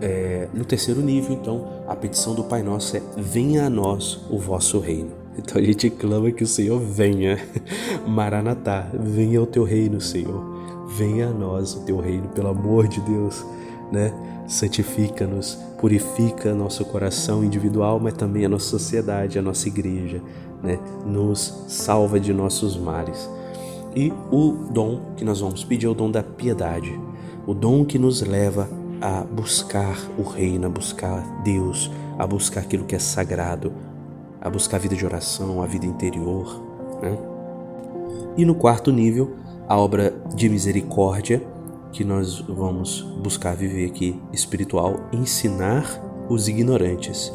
É, 0.00 0.48
no 0.52 0.64
terceiro 0.64 1.00
nível, 1.00 1.32
então, 1.32 1.84
a 1.88 1.96
petição 1.96 2.34
do 2.34 2.44
Pai 2.44 2.62
Nosso 2.62 2.96
é: 2.96 3.02
venha 3.16 3.66
a 3.66 3.70
nós 3.70 4.20
o 4.30 4.38
vosso 4.38 4.78
reino. 4.78 5.10
Então 5.38 5.60
a 5.60 5.64
gente 5.64 5.90
clama 5.90 6.30
que 6.30 6.44
o 6.44 6.46
Senhor 6.46 6.78
venha. 6.80 7.38
Maranatá, 8.06 8.90
venha 8.92 9.42
o 9.42 9.46
teu 9.46 9.64
reino, 9.64 10.00
Senhor. 10.00 10.56
Venha 10.96 11.28
a 11.28 11.32
nós 11.32 11.74
o 11.74 11.80
teu 11.84 11.98
reino, 11.98 12.28
pelo 12.28 12.48
amor 12.48 12.88
de 12.88 13.00
Deus, 13.00 13.44
né? 13.90 14.12
Santifica-nos, 14.46 15.58
purifica 15.78 16.54
nosso 16.54 16.84
coração 16.84 17.42
individual, 17.42 17.98
mas 18.00 18.14
também 18.14 18.44
a 18.44 18.48
nossa 18.48 18.66
sociedade, 18.66 19.38
a 19.38 19.42
nossa 19.42 19.68
igreja, 19.68 20.22
né? 20.62 20.78
Nos 21.04 21.64
salva 21.68 22.20
de 22.20 22.32
nossos 22.32 22.76
males. 22.76 23.28
E 23.94 24.12
o 24.30 24.52
dom 24.70 25.00
que 25.16 25.24
nós 25.24 25.40
vamos 25.40 25.64
pedir 25.64 25.86
é 25.86 25.88
o 25.88 25.94
dom 25.94 26.10
da 26.10 26.22
piedade, 26.22 26.98
o 27.46 27.54
dom 27.54 27.84
que 27.84 27.98
nos 27.98 28.20
leva 28.20 28.68
a 29.00 29.22
buscar 29.22 29.96
o 30.18 30.22
reino, 30.22 30.66
a 30.66 30.70
buscar 30.70 31.42
Deus, 31.42 31.90
a 32.18 32.26
buscar 32.26 32.60
aquilo 32.60 32.84
que 32.84 32.94
é 32.94 32.98
sagrado, 32.98 33.72
a 34.40 34.50
buscar 34.50 34.76
a 34.76 34.80
vida 34.80 34.94
de 34.94 35.04
oração, 35.04 35.62
a 35.62 35.66
vida 35.66 35.86
interior. 35.86 36.60
Né? 37.02 37.16
E 38.36 38.44
no 38.44 38.54
quarto 38.54 38.92
nível, 38.92 39.34
a 39.68 39.78
obra 39.78 40.14
de 40.34 40.48
misericórdia 40.48 41.42
que 41.92 42.04
nós 42.04 42.40
vamos 42.40 43.02
buscar 43.22 43.56
viver 43.56 43.86
aqui 43.86 44.20
espiritual, 44.32 45.00
ensinar 45.12 45.84
os 46.28 46.48
ignorantes 46.48 47.32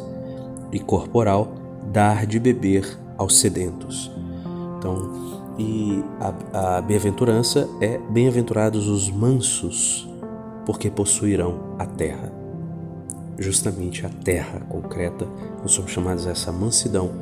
e 0.70 0.78
corporal, 0.78 1.54
dar 1.92 2.26
de 2.26 2.38
beber 2.38 2.98
aos 3.16 3.38
sedentos. 3.38 4.10
Então, 4.78 5.32
e 5.58 6.02
a, 6.20 6.76
a 6.78 6.80
bem-aventurança 6.80 7.68
é 7.80 7.98
bem-aventurados 7.98 8.88
os 8.88 9.10
mansos, 9.10 10.08
porque 10.64 10.90
possuirão 10.90 11.76
a 11.78 11.86
terra. 11.86 12.32
Justamente 13.38 14.06
a 14.06 14.08
terra 14.08 14.60
concreta, 14.68 15.26
nós 15.60 15.72
somos 15.72 15.90
chamados 15.90 16.26
a 16.26 16.30
essa 16.30 16.52
mansidão 16.52 17.12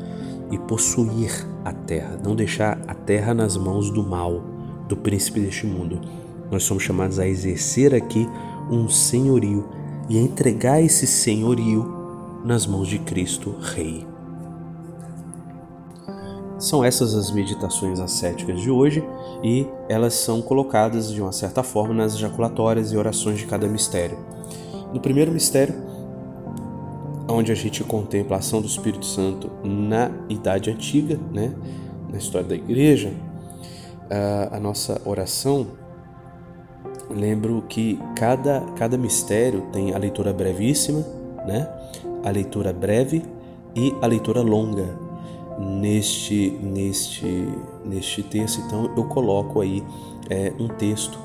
e 0.50 0.58
possuir 0.58 1.46
a 1.64 1.72
terra, 1.72 2.18
não 2.22 2.34
deixar 2.34 2.80
a 2.86 2.94
terra 2.94 3.32
nas 3.32 3.56
mãos 3.56 3.90
do 3.90 4.02
mal, 4.02 4.42
do 4.88 4.96
príncipe 4.96 5.40
deste 5.40 5.66
mundo, 5.66 6.00
nós 6.50 6.64
somos 6.64 6.82
chamados 6.82 7.18
a 7.18 7.26
exercer 7.26 7.94
aqui 7.94 8.28
um 8.70 8.88
senhorio 8.88 9.68
e 10.08 10.18
a 10.18 10.20
entregar 10.20 10.82
esse 10.82 11.06
senhorio 11.06 12.00
nas 12.44 12.66
mãos 12.66 12.88
de 12.88 12.98
Cristo 12.98 13.54
Rei. 13.60 14.06
São 16.58 16.84
essas 16.84 17.14
as 17.14 17.30
meditações 17.30 18.00
ascéticas 18.00 18.60
de 18.60 18.70
hoje 18.70 19.02
e 19.42 19.66
elas 19.88 20.14
são 20.14 20.42
colocadas 20.42 21.10
de 21.10 21.22
uma 21.22 21.32
certa 21.32 21.62
forma 21.62 21.94
nas 21.94 22.18
jaculatórias 22.18 22.92
e 22.92 22.96
orações 22.96 23.38
de 23.38 23.46
cada 23.46 23.66
mistério. 23.66 24.18
No 24.92 25.00
primeiro 25.00 25.32
mistério, 25.32 25.74
onde 27.28 27.50
a 27.52 27.54
gente 27.54 27.82
contempla 27.84 28.36
a 28.36 28.40
ação 28.40 28.60
do 28.60 28.66
Espírito 28.66 29.06
Santo 29.06 29.50
na 29.64 30.10
Idade 30.28 30.70
Antiga, 30.70 31.18
né, 31.32 31.54
na 32.10 32.18
história 32.18 32.46
da 32.46 32.54
Igreja, 32.54 33.12
a 34.50 34.58
nossa 34.58 35.00
oração 35.04 35.68
lembro 37.10 37.62
que 37.68 37.98
cada, 38.16 38.60
cada 38.76 38.96
mistério 38.96 39.62
tem 39.72 39.94
a 39.94 39.98
leitura 39.98 40.32
brevíssima, 40.32 41.04
né? 41.46 41.68
a 42.24 42.30
leitura 42.30 42.72
breve 42.72 43.22
e 43.74 43.94
a 44.00 44.06
leitura 44.06 44.42
longa. 44.42 45.10
Neste, 45.58 46.50
neste, 46.62 47.46
neste 47.84 48.22
texto, 48.22 48.62
então, 48.64 48.90
eu 48.96 49.04
coloco 49.04 49.60
aí 49.60 49.84
é, 50.30 50.50
um 50.58 50.68
texto 50.68 51.18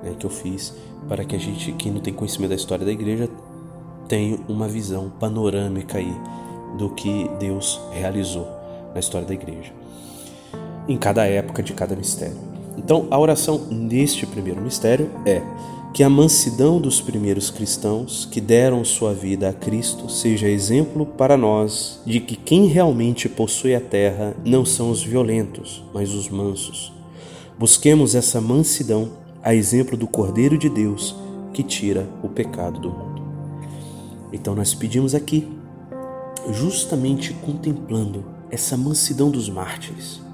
né, 0.00 0.14
que 0.16 0.24
eu 0.24 0.30
fiz 0.30 0.76
para 1.08 1.24
que 1.24 1.34
a 1.34 1.38
gente, 1.38 1.72
que 1.72 1.90
não 1.90 2.00
tem 2.00 2.14
conhecimento 2.14 2.50
da 2.50 2.54
história 2.54 2.86
da 2.86 2.92
igreja, 2.92 3.28
tenha 4.06 4.38
uma 4.48 4.68
visão 4.68 5.10
panorâmica 5.18 5.98
aí 5.98 6.14
do 6.78 6.90
que 6.90 7.28
Deus 7.40 7.80
realizou 7.90 8.46
na 8.94 9.00
história 9.00 9.26
da 9.26 9.34
igreja, 9.34 9.72
em 10.86 10.96
cada 10.96 11.26
época 11.26 11.60
de 11.60 11.72
cada 11.72 11.96
mistério. 11.96 12.49
Então, 12.82 13.06
a 13.10 13.18
oração 13.18 13.66
neste 13.70 14.24
primeiro 14.24 14.62
mistério 14.62 15.10
é 15.26 15.42
que 15.92 16.02
a 16.02 16.08
mansidão 16.08 16.80
dos 16.80 16.98
primeiros 16.98 17.50
cristãos 17.50 18.24
que 18.24 18.40
deram 18.40 18.82
sua 18.86 19.12
vida 19.12 19.50
a 19.50 19.52
Cristo 19.52 20.08
seja 20.10 20.48
exemplo 20.48 21.04
para 21.04 21.36
nós 21.36 22.00
de 22.06 22.20
que 22.20 22.36
quem 22.36 22.64
realmente 22.68 23.28
possui 23.28 23.74
a 23.74 23.80
terra 23.80 24.34
não 24.46 24.64
são 24.64 24.90
os 24.90 25.02
violentos, 25.02 25.84
mas 25.92 26.14
os 26.14 26.30
mansos. 26.30 26.90
Busquemos 27.58 28.14
essa 28.14 28.40
mansidão 28.40 29.10
a 29.42 29.54
exemplo 29.54 29.94
do 29.94 30.06
Cordeiro 30.06 30.56
de 30.56 30.70
Deus 30.70 31.14
que 31.52 31.62
tira 31.62 32.08
o 32.22 32.30
pecado 32.30 32.80
do 32.80 32.88
mundo. 32.88 33.22
Então, 34.32 34.54
nós 34.54 34.72
pedimos 34.72 35.14
aqui, 35.14 35.46
justamente 36.50 37.34
contemplando 37.34 38.24
essa 38.50 38.74
mansidão 38.74 39.30
dos 39.30 39.50
mártires 39.50 40.29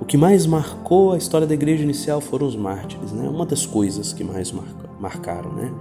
o 0.00 0.04
que 0.04 0.16
mais 0.16 0.46
marcou 0.46 1.12
a 1.12 1.18
história 1.18 1.46
da 1.46 1.54
igreja 1.54 1.82
inicial 1.82 2.20
foram 2.20 2.46
os 2.46 2.56
mártires, 2.56 3.12
né? 3.12 3.28
Uma 3.28 3.46
das 3.46 3.64
coisas 3.64 4.12
que 4.12 4.24
mais 4.24 4.52
marcaram, 4.98 5.52
né? 5.52 5.72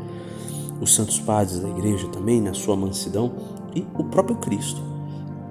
Os 0.80 0.94
santos 0.94 1.20
padres 1.20 1.60
da 1.60 1.70
igreja 1.70 2.08
também, 2.08 2.42
na 2.42 2.54
sua 2.54 2.76
mansidão, 2.76 3.32
e 3.76 3.86
o 3.96 4.04
próprio 4.04 4.36
Cristo. 4.38 4.82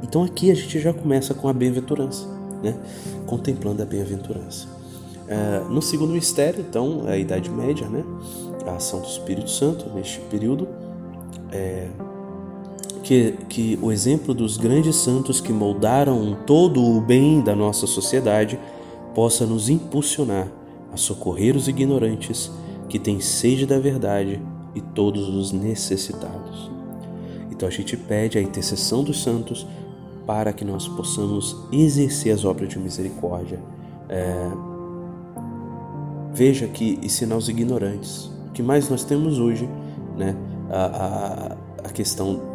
Então 0.03 0.23
aqui 0.23 0.51
a 0.51 0.55
gente 0.55 0.79
já 0.79 0.93
começa 0.93 1.35
com 1.35 1.49
a 1.49 1.53
bem-aventurança, 1.53 2.27
né? 2.63 2.77
Contemplando 3.27 3.83
a 3.83 3.87
bem-aventurança. 3.87 4.67
Uh, 5.23 5.73
no 5.73 5.81
segundo 5.81 6.13
mistério, 6.13 6.65
então, 6.69 7.05
é 7.07 7.13
a 7.13 7.19
Idade 7.19 7.49
Média, 7.51 7.89
né? 7.89 8.05
A 8.67 8.77
ação 8.77 9.01
do 9.01 9.07
Espírito 9.07 9.51
Santo 9.51 9.89
neste 9.95 10.21
período. 10.21 10.69
É, 11.51 11.89
que, 13.13 13.33
que 13.49 13.79
o 13.83 13.93
exemplo 13.93 14.33
dos 14.33 14.57
grandes 14.57 14.97
santos 14.97 15.39
que 15.39 15.53
moldaram 15.53 16.35
todo 16.47 16.83
o 16.83 16.99
bem 16.99 17.43
da 17.43 17.55
nossa 17.55 17.87
sociedade 17.87 18.59
possa 19.15 19.45
nos 19.45 19.69
impulsionar 19.69 20.49
a 20.91 20.97
socorrer 20.97 21.55
os 21.55 21.69
ignorantes 21.69 22.51
que 22.89 22.99
têm 22.99 23.21
sede 23.21 23.67
da 23.67 23.79
verdade 23.79 24.41
e 24.75 24.81
todos 24.81 25.29
os 25.29 25.53
necessitados. 25.53 26.71
Então 27.51 27.69
a 27.69 27.71
gente 27.71 27.99
pede 27.99 28.39
a 28.39 28.43
intercessão 28.43 29.05
dos 29.05 29.23
santos 29.23 29.67
para 30.27 30.51
que 30.55 30.65
nós 30.65 30.89
possamos 30.89 31.55
exercer 31.71 32.33
as 32.33 32.47
obras 32.47 32.71
de 32.71 32.79
misericórdia. 32.79 33.61
É... 34.09 34.51
Veja 36.33 36.67
que 36.67 36.99
ensinar 37.03 37.37
os 37.37 37.51
ignorantes, 37.51 38.31
que 38.55 38.63
mais 38.63 38.89
nós 38.89 39.05
temos 39.05 39.39
hoje, 39.39 39.69
né? 40.17 40.35
A, 40.71 40.85
a, 40.87 41.89
a 41.89 41.93
questão 41.93 42.52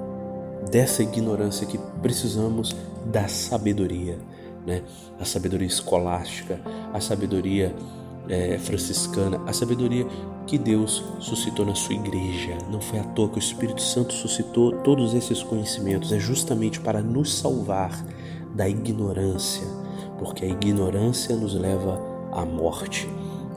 dessa 0.70 1.04
ignorância 1.04 1.66
que 1.66 1.78
precisamos 2.02 2.76
da 3.06 3.28
sabedoria, 3.28 4.18
né? 4.66 4.84
A 5.20 5.26
sabedoria 5.26 5.68
escolástica, 5.68 6.60
a 6.94 7.00
sabedoria 7.00 7.74
é, 8.30 8.58
franciscana, 8.58 9.42
a 9.46 9.54
sabedoria 9.54 10.06
que 10.46 10.58
Deus 10.58 11.04
suscitou 11.20 11.66
na 11.66 11.76
sua 11.76 11.96
igreja. 11.96 12.58
Não 12.70 12.82
foi 12.82 13.00
à 13.00 13.04
toa 13.04 13.30
que 13.30 13.38
o 13.38 13.40
Espírito 13.40 13.82
Santo 13.82 14.14
suscitou 14.14 14.72
todos 14.82 15.14
esses 15.14 15.44
conhecimentos, 15.44 16.12
é 16.12 16.20
justamente 16.20 16.80
para 16.80 17.02
nos 17.02 17.34
salvar 17.34 18.06
da 18.54 18.68
ignorância, 18.68 19.68
porque 20.18 20.46
a 20.46 20.48
ignorância 20.48 21.36
nos 21.36 21.54
leva 21.54 22.02
à 22.32 22.46
morte. 22.46 23.08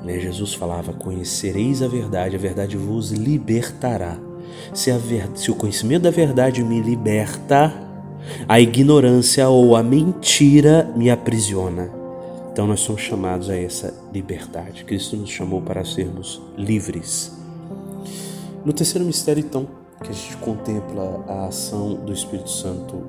Né? 0.05 0.19
Jesus 0.19 0.55
falava: 0.55 0.93
Conhecereis 0.93 1.83
a 1.83 1.89
verdade, 1.89 2.37
a 2.37 2.39
verdade 2.39 2.77
vos 2.77 3.11
libertará. 3.11 4.19
Se, 4.73 4.93
ver... 4.99 5.29
Se 5.35 5.51
o 5.51 5.55
conhecimento 5.55 6.03
da 6.03 6.11
verdade 6.11 6.63
me 6.63 6.81
liberta, 6.81 7.73
a 8.49 8.61
ignorância 8.61 9.49
ou 9.49 9.77
a 9.77 9.83
mentira 9.83 10.91
me 10.97 11.11
aprisiona. 11.11 11.91
Então 12.53 12.67
nós 12.67 12.81
somos 12.81 13.01
chamados 13.01 13.49
a 13.49 13.57
essa 13.57 13.95
liberdade. 14.13 14.85
Cristo 14.85 15.17
nos 15.17 15.31
chamou 15.31 15.63
para 15.63 15.85
sermos 15.85 16.41
livres. 16.57 17.33
No 18.65 18.73
terceiro 18.73 19.07
mistério, 19.07 19.41
então, 19.41 19.67
que 20.03 20.11
a 20.11 20.13
gente 20.13 20.37
contempla 20.39 21.25
a 21.27 21.47
ação 21.47 21.95
do 21.95 22.13
Espírito 22.13 22.51
Santo 22.51 23.03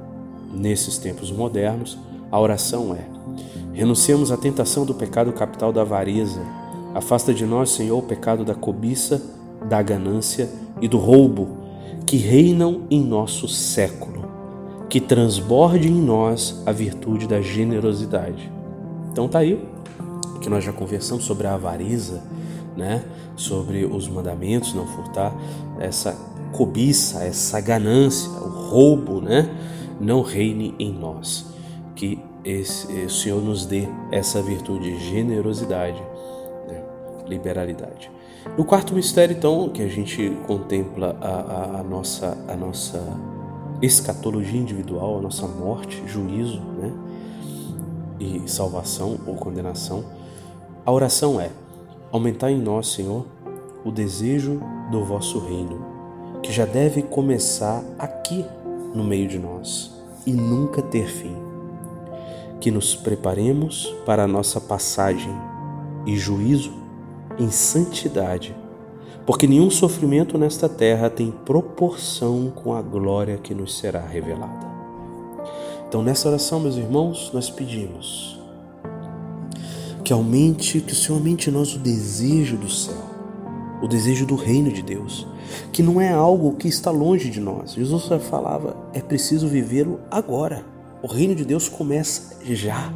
nesses 0.53 0.97
tempos 0.97 1.31
modernos, 1.31 1.97
a 2.31 2.39
oração 2.39 2.95
é: 2.95 3.05
renunciamos 3.73 4.31
à 4.31 4.37
tentação 4.37 4.85
do 4.85 4.93
pecado 4.93 5.33
capital 5.33 5.73
da 5.73 5.81
avareza. 5.81 6.41
Afasta 6.93 7.33
de 7.33 7.45
nós, 7.45 7.71
Senhor, 7.71 7.97
o 7.97 8.03
pecado 8.03 8.45
da 8.45 8.53
cobiça, 8.53 9.21
da 9.67 9.81
ganância 9.81 10.49
e 10.81 10.87
do 10.87 10.97
roubo 10.97 11.57
que 12.05 12.17
reinam 12.17 12.81
em 12.89 13.03
nosso 13.03 13.47
século. 13.47 14.21
Que 14.89 14.99
transborde 14.99 15.87
em 15.87 16.01
nós 16.01 16.61
a 16.65 16.71
virtude 16.71 17.27
da 17.27 17.39
generosidade 17.41 18.51
então 19.11 19.27
tá 19.27 19.39
aí 19.39 19.61
que 20.41 20.49
nós 20.49 20.63
já 20.63 20.73
conversamos 20.73 21.25
sobre 21.25 21.45
a 21.45 21.53
avareza, 21.53 22.23
né? 22.75 23.03
Sobre 23.35 23.85
os 23.85 24.07
mandamentos, 24.07 24.73
não 24.73 24.87
furtar, 24.87 25.35
essa 25.79 26.17
cobiça, 26.51 27.23
essa 27.23 27.59
ganância, 27.61 28.29
o 28.31 28.69
roubo, 28.69 29.21
né? 29.21 29.47
Não 29.99 30.21
reine 30.21 30.73
em 30.79 30.91
nós. 30.91 31.45
Que 31.95 32.19
esse, 32.43 32.87
o 32.91 33.09
Senhor 33.09 33.41
nos 33.41 33.65
dê 33.65 33.87
essa 34.11 34.41
virtude 34.41 34.97
de 34.97 35.09
generosidade, 35.11 36.01
né? 36.67 36.81
liberalidade. 37.27 38.09
No 38.57 38.65
quarto 38.65 38.93
mistério, 38.93 39.35
então, 39.37 39.69
que 39.69 39.81
a 39.81 39.87
gente 39.87 40.35
contempla 40.47 41.15
a, 41.21 41.27
a, 41.27 41.79
a, 41.79 41.83
nossa, 41.83 42.37
a 42.47 42.55
nossa 42.55 43.01
escatologia 43.81 44.59
individual, 44.59 45.19
a 45.19 45.21
nossa 45.21 45.47
morte, 45.47 46.03
juízo, 46.07 46.59
né? 46.59 46.91
e 48.19 48.47
salvação 48.47 49.17
ou 49.25 49.35
condenação, 49.35 50.03
a 50.85 50.91
oração 50.91 51.39
é: 51.39 51.51
aumentar 52.11 52.51
em 52.51 52.59
nós, 52.59 52.87
Senhor, 52.87 53.25
o 53.85 53.91
desejo 53.91 54.59
do 54.91 55.03
vosso 55.03 55.39
reino, 55.39 55.85
que 56.41 56.51
já 56.51 56.65
deve 56.65 57.01
começar 57.01 57.83
aqui 57.97 58.45
no 58.93 59.03
meio 59.03 59.27
de 59.27 59.39
nós 59.39 59.91
e 60.25 60.31
nunca 60.31 60.81
ter 60.81 61.07
fim. 61.07 61.35
Que 62.59 62.69
nos 62.69 62.95
preparemos 62.95 63.95
para 64.05 64.23
a 64.23 64.27
nossa 64.27 64.61
passagem 64.61 65.33
e 66.05 66.15
juízo 66.17 66.80
em 67.37 67.49
santidade, 67.49 68.55
porque 69.25 69.47
nenhum 69.47 69.69
sofrimento 69.69 70.37
nesta 70.37 70.67
terra 70.67 71.09
tem 71.09 71.31
proporção 71.31 72.51
com 72.53 72.73
a 72.73 72.81
glória 72.81 73.37
que 73.37 73.53
nos 73.53 73.77
será 73.77 74.01
revelada. 74.01 74.71
Então, 75.87 76.01
nessa 76.01 76.29
oração, 76.29 76.59
meus 76.59 76.77
irmãos, 76.77 77.31
nós 77.33 77.49
pedimos 77.49 78.39
que 80.03 80.13
aumente, 80.13 80.81
que 80.81 80.93
o 80.93 80.95
Senhor 80.95 81.17
aumente 81.17 81.49
em 81.49 81.53
nós 81.53 81.75
o 81.75 81.79
desejo 81.79 82.57
do 82.57 82.69
céu, 82.69 83.03
o 83.81 83.87
desejo 83.87 84.25
do 84.25 84.35
reino 84.35 84.71
de 84.71 84.81
Deus, 84.81 85.27
que 85.71 85.83
não 85.83 85.99
é 85.99 86.11
algo 86.11 86.55
que 86.55 86.67
está 86.67 86.91
longe 86.91 87.29
de 87.29 87.39
nós. 87.39 87.73
Jesus 87.73 88.07
falava, 88.29 88.75
é 88.93 89.01
preciso 89.01 89.47
vivê-lo 89.47 89.99
agora. 90.09 90.65
O 91.03 91.07
reino 91.07 91.35
de 91.35 91.43
Deus 91.43 91.67
começa 91.67 92.37
já. 92.45 92.93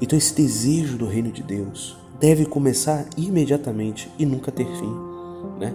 Então, 0.00 0.18
esse 0.18 0.34
desejo 0.34 0.98
do 0.98 1.06
reino 1.06 1.30
de 1.30 1.42
Deus 1.42 2.01
deve 2.22 2.46
começar 2.46 3.04
imediatamente 3.16 4.08
e 4.16 4.24
nunca 4.24 4.52
ter 4.52 4.64
fim, 4.64 4.94
né? 5.58 5.74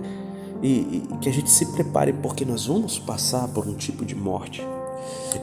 E, 0.64 0.70
e 0.70 1.18
que 1.20 1.28
a 1.28 1.32
gente 1.32 1.52
se 1.52 1.66
prepare, 1.74 2.14
porque 2.14 2.46
nós 2.46 2.66
vamos 2.66 2.98
passar 2.98 3.50
por 3.50 3.68
um 3.68 3.76
tipo 3.76 4.06
de 4.06 4.16
morte 4.16 4.66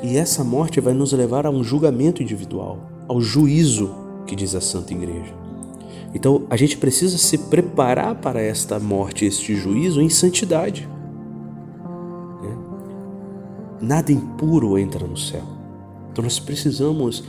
e 0.03 0.17
essa 0.17 0.43
morte 0.43 0.81
vai 0.81 0.95
nos 0.95 1.13
levar 1.13 1.47
a 1.47 1.51
um 1.51 1.63
julgamento 1.63 2.23
individual, 2.23 2.79
ao 3.07 3.21
juízo 3.21 3.95
que 4.27 4.35
diz 4.35 4.55
a 4.55 4.63
Santa 4.63 4.95
Igreja. 4.95 5.35
Então 6.15 6.47
a 6.49 6.57
gente 6.57 6.79
precisa 6.79 7.19
se 7.19 7.37
preparar 7.37 8.15
para 8.15 8.41
esta 8.41 8.79
morte, 8.79 9.27
este 9.27 9.55
juízo 9.55 10.01
em 10.01 10.09
santidade. 10.09 10.89
Né? 12.43 12.57
Nada 13.83 14.11
impuro 14.11 14.79
entra 14.79 15.07
no 15.07 15.19
céu. 15.19 15.45
Então 16.11 16.25
nós 16.25 16.39
precisamos 16.39 17.25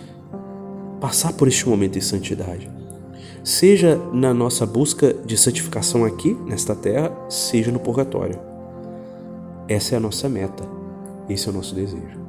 passar 1.02 1.34
por 1.34 1.48
este 1.50 1.68
momento 1.68 1.98
em 1.98 2.02
santidade. 2.02 2.75
Seja 3.45 4.01
na 4.12 4.34
nossa 4.34 4.65
busca 4.65 5.13
de 5.13 5.38
santificação 5.38 6.03
aqui, 6.03 6.36
nesta 6.47 6.75
terra, 6.75 7.15
seja 7.29 7.71
no 7.71 7.79
purgatório. 7.79 8.39
Essa 9.67 9.93
é 9.93 9.97
a 9.97 9.99
nossa 9.99 10.27
meta, 10.27 10.63
esse 11.29 11.47
é 11.47 11.51
o 11.51 11.53
nosso 11.53 11.75
desejo. 11.75 12.19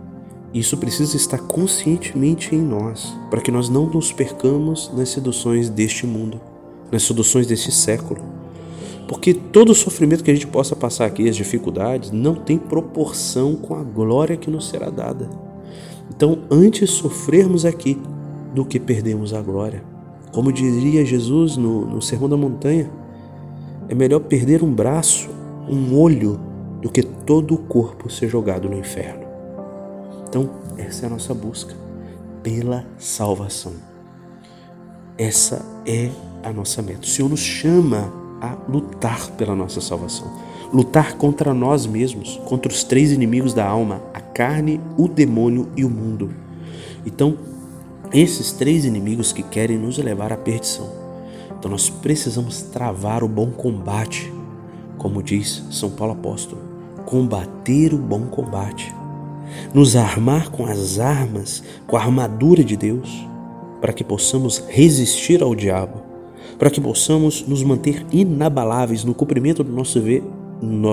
Isso 0.53 0.77
precisa 0.77 1.17
estar 1.17 1.39
conscientemente 1.39 2.55
em 2.55 2.61
nós, 2.61 3.17
para 3.31 3.41
que 3.41 3.51
nós 3.51 3.71
não 3.71 3.87
nos 3.87 4.13
percamos 4.13 4.93
nas 4.95 5.09
seduções 5.09 5.71
deste 5.71 6.07
mundo, 6.07 6.39
nas 6.93 7.05
seduções 7.05 7.47
deste 7.47 7.73
século. 7.73 8.21
Porque 9.09 9.33
todo 9.33 9.71
o 9.71 9.75
sofrimento 9.75 10.23
que 10.23 10.31
a 10.31 10.35
gente 10.35 10.47
possa 10.47 10.77
passar 10.77 11.07
aqui, 11.07 11.27
as 11.27 11.35
dificuldades, 11.35 12.11
não 12.11 12.35
tem 12.35 12.59
proporção 12.59 13.57
com 13.57 13.75
a 13.75 13.83
glória 13.83 14.37
que 14.37 14.51
nos 14.51 14.69
será 14.69 14.91
dada. 14.91 15.31
Então, 16.15 16.41
antes 16.51 16.91
sofrermos 16.91 17.65
aqui 17.65 17.99
do 18.55 18.67
que 18.67 18.79
perdermos 18.79 19.33
a 19.33 19.41
glória. 19.41 19.96
Como 20.37 20.53
diria 20.53 21.03
Jesus 21.03 21.57
no, 21.57 21.87
no 21.87 22.03
Sermão 22.03 22.29
da 22.29 22.37
Montanha, 22.37 22.91
é 23.89 23.95
melhor 23.95 24.21
perder 24.21 24.63
um 24.63 24.71
braço, 24.71 25.31
um 25.67 25.99
olho, 25.99 26.39
do 26.83 26.91
que 26.91 27.03
todo 27.03 27.55
o 27.55 27.57
corpo 27.57 28.11
ser 28.11 28.29
jogado 28.29 28.69
no 28.69 28.79
inferno. 28.79 29.25
Então, 30.29 30.51
essa 30.77 31.05
é 31.05 31.07
a 31.07 31.11
nossa 31.11 31.33
busca 31.33 31.75
pela 32.43 32.85
salvação. 32.99 33.73
Essa 35.17 35.65
é 35.87 36.11
a 36.43 36.53
nossa 36.53 36.83
meta. 36.83 37.05
O 37.05 37.07
Senhor 37.07 37.31
nos 37.31 37.41
chama 37.41 38.13
a 38.39 38.59
lutar 38.69 39.31
pela 39.39 39.57
nossa 39.57 39.81
salvação, 39.81 40.31
lutar 40.71 41.15
contra 41.15 41.55
nós 41.55 41.87
mesmos, 41.87 42.39
contra 42.45 42.71
os 42.71 42.85
três 42.85 43.11
inimigos 43.11 43.55
da 43.55 43.67
alma: 43.67 44.03
a 44.13 44.21
carne, 44.21 44.83
o 44.99 45.09
demônio 45.09 45.69
e 45.75 45.83
o 45.83 45.89
mundo. 45.89 46.29
Então, 47.07 47.56
esses 48.13 48.53
três 48.53 48.85
inimigos 48.85 49.33
que 49.33 49.43
querem 49.43 49.79
nos 49.79 49.99
levar 49.99 50.33
à 50.33 50.37
perdição. 50.37 50.91
Então, 51.59 51.71
nós 51.71 51.89
precisamos 51.89 52.63
travar 52.63 53.25
o 53.25 53.29
bom 53.29 53.51
combate, 53.51 54.33
como 54.99 55.23
diz 55.23 55.65
São 55.71 55.91
Paulo 55.91 56.13
Apóstolo: 56.13 56.61
combater 57.05 57.95
o 57.95 57.99
bom 57.99 58.27
combate 58.27 58.95
nos 59.73 59.97
armar 59.97 60.51
com 60.51 60.67
as 60.67 60.99
armas, 60.99 61.63
com 61.87 61.97
a 61.97 62.01
armadura 62.01 62.63
de 62.65 62.77
Deus, 62.77 63.27
para 63.81 63.93
que 63.93 64.05
possamos 64.05 64.63
resistir 64.69 65.43
ao 65.43 65.55
diabo, 65.55 66.03
para 66.59 66.71
que 66.71 66.81
possamos 66.81 67.47
nos 67.47 67.63
manter 67.63 68.05
inabaláveis 68.11 69.05
no 69.05 69.15
cumprimento 69.15 69.63
do 69.63 69.73
nosso 69.73 70.01
dever, 70.01 70.23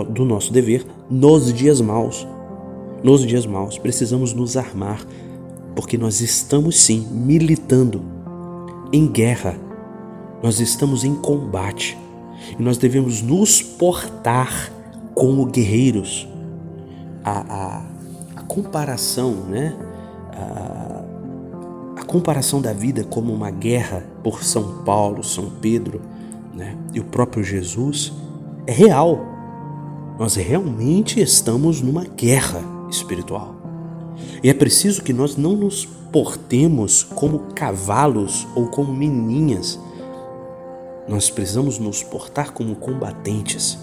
do 0.10 0.26
nosso 0.26 0.52
dever 0.52 0.86
nos 1.10 1.54
dias 1.54 1.80
maus. 1.80 2.28
Nos 3.04 3.26
dias 3.26 3.45
maus, 3.45 3.78
precisamos 3.78 4.34
nos 4.34 4.56
armar, 4.56 5.06
porque 5.75 5.97
nós 5.97 6.21
estamos 6.21 6.79
sim 6.79 7.07
militando 7.12 8.01
em 8.91 9.07
guerra, 9.07 9.55
nós 10.41 10.59
estamos 10.59 11.03
em 11.03 11.15
combate 11.15 11.97
e 12.57 12.62
nós 12.62 12.77
devemos 12.77 13.21
nos 13.21 13.62
portar 13.62 14.71
como 15.15 15.45
guerreiros. 15.45 16.27
A, 17.23 17.39
a, 17.39 17.93
comparação, 18.53 19.31
né? 19.49 19.75
A, 20.31 22.01
a 22.01 22.03
comparação 22.05 22.62
da 22.62 22.73
vida 22.73 23.03
como 23.03 23.33
uma 23.33 23.49
guerra 23.49 24.05
por 24.23 24.43
São 24.43 24.83
Paulo, 24.83 25.23
São 25.23 25.49
Pedro, 25.62 26.01
né? 26.53 26.77
E 26.93 26.99
o 26.99 27.03
próprio 27.03 27.43
Jesus 27.43 28.13
é 28.67 28.71
real. 28.71 29.19
Nós 30.19 30.36
realmente 30.36 31.19
estamos 31.19 31.81
numa 31.81 32.03
guerra 32.03 32.62
espiritual. 32.91 33.62
E 34.43 34.49
é 34.49 34.53
preciso 34.53 35.01
que 35.01 35.13
nós 35.13 35.36
não 35.38 35.55
nos 35.55 35.86
portemos 36.12 37.03
como 37.03 37.39
cavalos 37.55 38.45
ou 38.55 38.67
como 38.67 38.93
menininhas 38.93 39.79
Nós 41.07 41.29
precisamos 41.29 41.79
nos 41.79 42.03
portar 42.03 42.53
como 42.53 42.75
combatentes, 42.75 43.77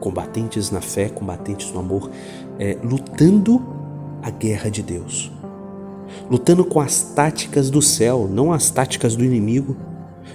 combatentes 0.00 0.70
na 0.70 0.80
fé, 0.80 1.08
combatentes 1.08 1.70
no 1.70 1.80
amor, 1.80 2.10
é, 2.58 2.76
lutando 2.82 3.62
a 4.22 4.30
guerra 4.30 4.68
de 4.68 4.82
Deus, 4.82 5.30
lutando 6.28 6.64
com 6.64 6.80
as 6.80 7.02
táticas 7.14 7.70
do 7.70 7.80
céu, 7.80 8.28
não 8.28 8.52
as 8.52 8.70
táticas 8.70 9.14
do 9.14 9.24
inimigo, 9.24 9.76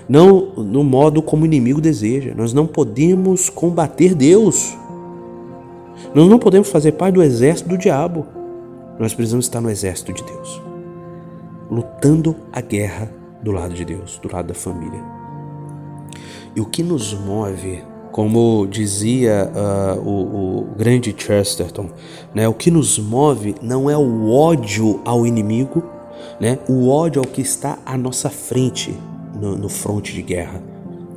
não 0.07 0.53
no 0.55 0.83
modo 0.83 1.21
como 1.21 1.43
o 1.43 1.45
inimigo 1.45 1.81
deseja. 1.81 2.33
Nós 2.35 2.53
não 2.53 2.65
podemos 2.65 3.49
combater 3.49 4.15
Deus. 4.15 4.73
Nós 6.13 6.29
não 6.29 6.39
podemos 6.39 6.69
fazer 6.69 6.93
parte 6.93 7.15
do 7.15 7.23
exército 7.23 7.69
do 7.69 7.77
diabo. 7.77 8.25
Nós 9.01 9.15
precisamos 9.15 9.45
estar 9.45 9.59
no 9.59 9.71
exército 9.71 10.13
de 10.13 10.23
Deus, 10.23 10.61
lutando 11.71 12.35
a 12.53 12.61
guerra 12.61 13.11
do 13.41 13.51
lado 13.51 13.73
de 13.73 13.83
Deus, 13.83 14.19
do 14.19 14.31
lado 14.31 14.49
da 14.49 14.53
família. 14.53 15.03
E 16.55 16.61
o 16.61 16.67
que 16.67 16.83
nos 16.83 17.11
move, 17.11 17.83
como 18.11 18.67
dizia 18.67 19.51
uh, 19.55 19.99
o, 20.07 20.59
o, 20.59 20.75
grande 20.77 21.15
Chesterton, 21.17 21.89
né, 22.31 22.47
o 22.47 22.53
que 22.53 22.69
nos 22.69 22.99
move 22.99 23.55
não 23.59 23.89
é 23.89 23.97
o 23.97 24.29
ódio 24.29 25.01
ao 25.03 25.25
inimigo, 25.25 25.83
né, 26.39 26.59
o 26.69 26.87
ódio 26.87 27.23
ao 27.23 27.27
que 27.27 27.41
está 27.41 27.79
à 27.83 27.97
nossa 27.97 28.29
frente, 28.29 28.95
no, 29.33 29.57
no 29.57 29.67
fronte 29.67 30.13
de 30.13 30.21
guerra. 30.21 30.61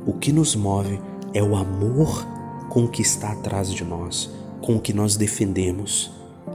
O 0.07 0.13
que 0.13 0.33
nos 0.33 0.55
move 0.55 0.99
é 1.35 1.43
o 1.43 1.55
amor 1.55 2.25
com 2.67 2.85
o 2.85 2.87
que 2.87 3.03
está 3.03 3.33
atrás 3.33 3.71
de 3.71 3.83
nós, 3.83 4.31
com 4.59 4.77
o 4.77 4.81
que 4.81 4.91
nós 4.91 5.15
defendemos, 5.15 6.11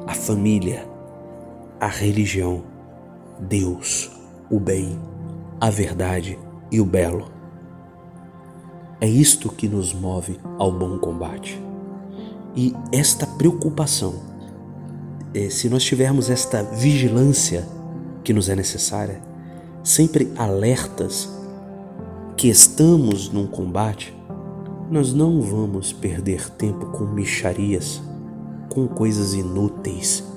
a 0.09 0.15
família, 0.15 0.90
a 1.81 1.87
religião, 1.87 2.63
Deus, 3.41 4.11
o 4.51 4.61
bem, 4.61 4.99
a 5.59 5.71
verdade 5.71 6.39
e 6.71 6.79
o 6.79 6.85
belo. 6.85 7.31
É 9.01 9.09
isto 9.09 9.49
que 9.49 9.67
nos 9.67 9.95
move 9.95 10.39
ao 10.59 10.71
bom 10.71 10.99
combate. 10.99 11.59
E 12.55 12.75
esta 12.93 13.27
preocupação, 13.27 14.15
eh, 15.33 15.49
se 15.49 15.71
nós 15.71 15.83
tivermos 15.83 16.29
esta 16.29 16.63
vigilância 16.63 17.67
que 18.23 18.35
nos 18.35 18.51
é 18.51 18.55
necessária, 18.55 19.23
sempre 19.83 20.31
alertas 20.37 21.31
que 22.37 22.49
estamos 22.49 23.31
num 23.31 23.47
combate, 23.47 24.15
nós 24.91 25.15
não 25.15 25.41
vamos 25.41 25.95
perder 25.95 26.51
tempo 26.51 26.87
com 26.87 27.05
micharias, 27.05 28.03
com 28.69 28.87
coisas 28.87 29.33
inúteis, 29.33 30.30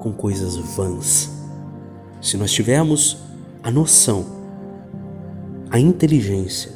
com 0.00 0.12
coisas 0.12 0.56
vãs. 0.56 1.30
Se 2.20 2.36
nós 2.36 2.50
tivermos 2.50 3.18
a 3.62 3.70
noção, 3.70 4.24
a 5.70 5.78
inteligência 5.78 6.72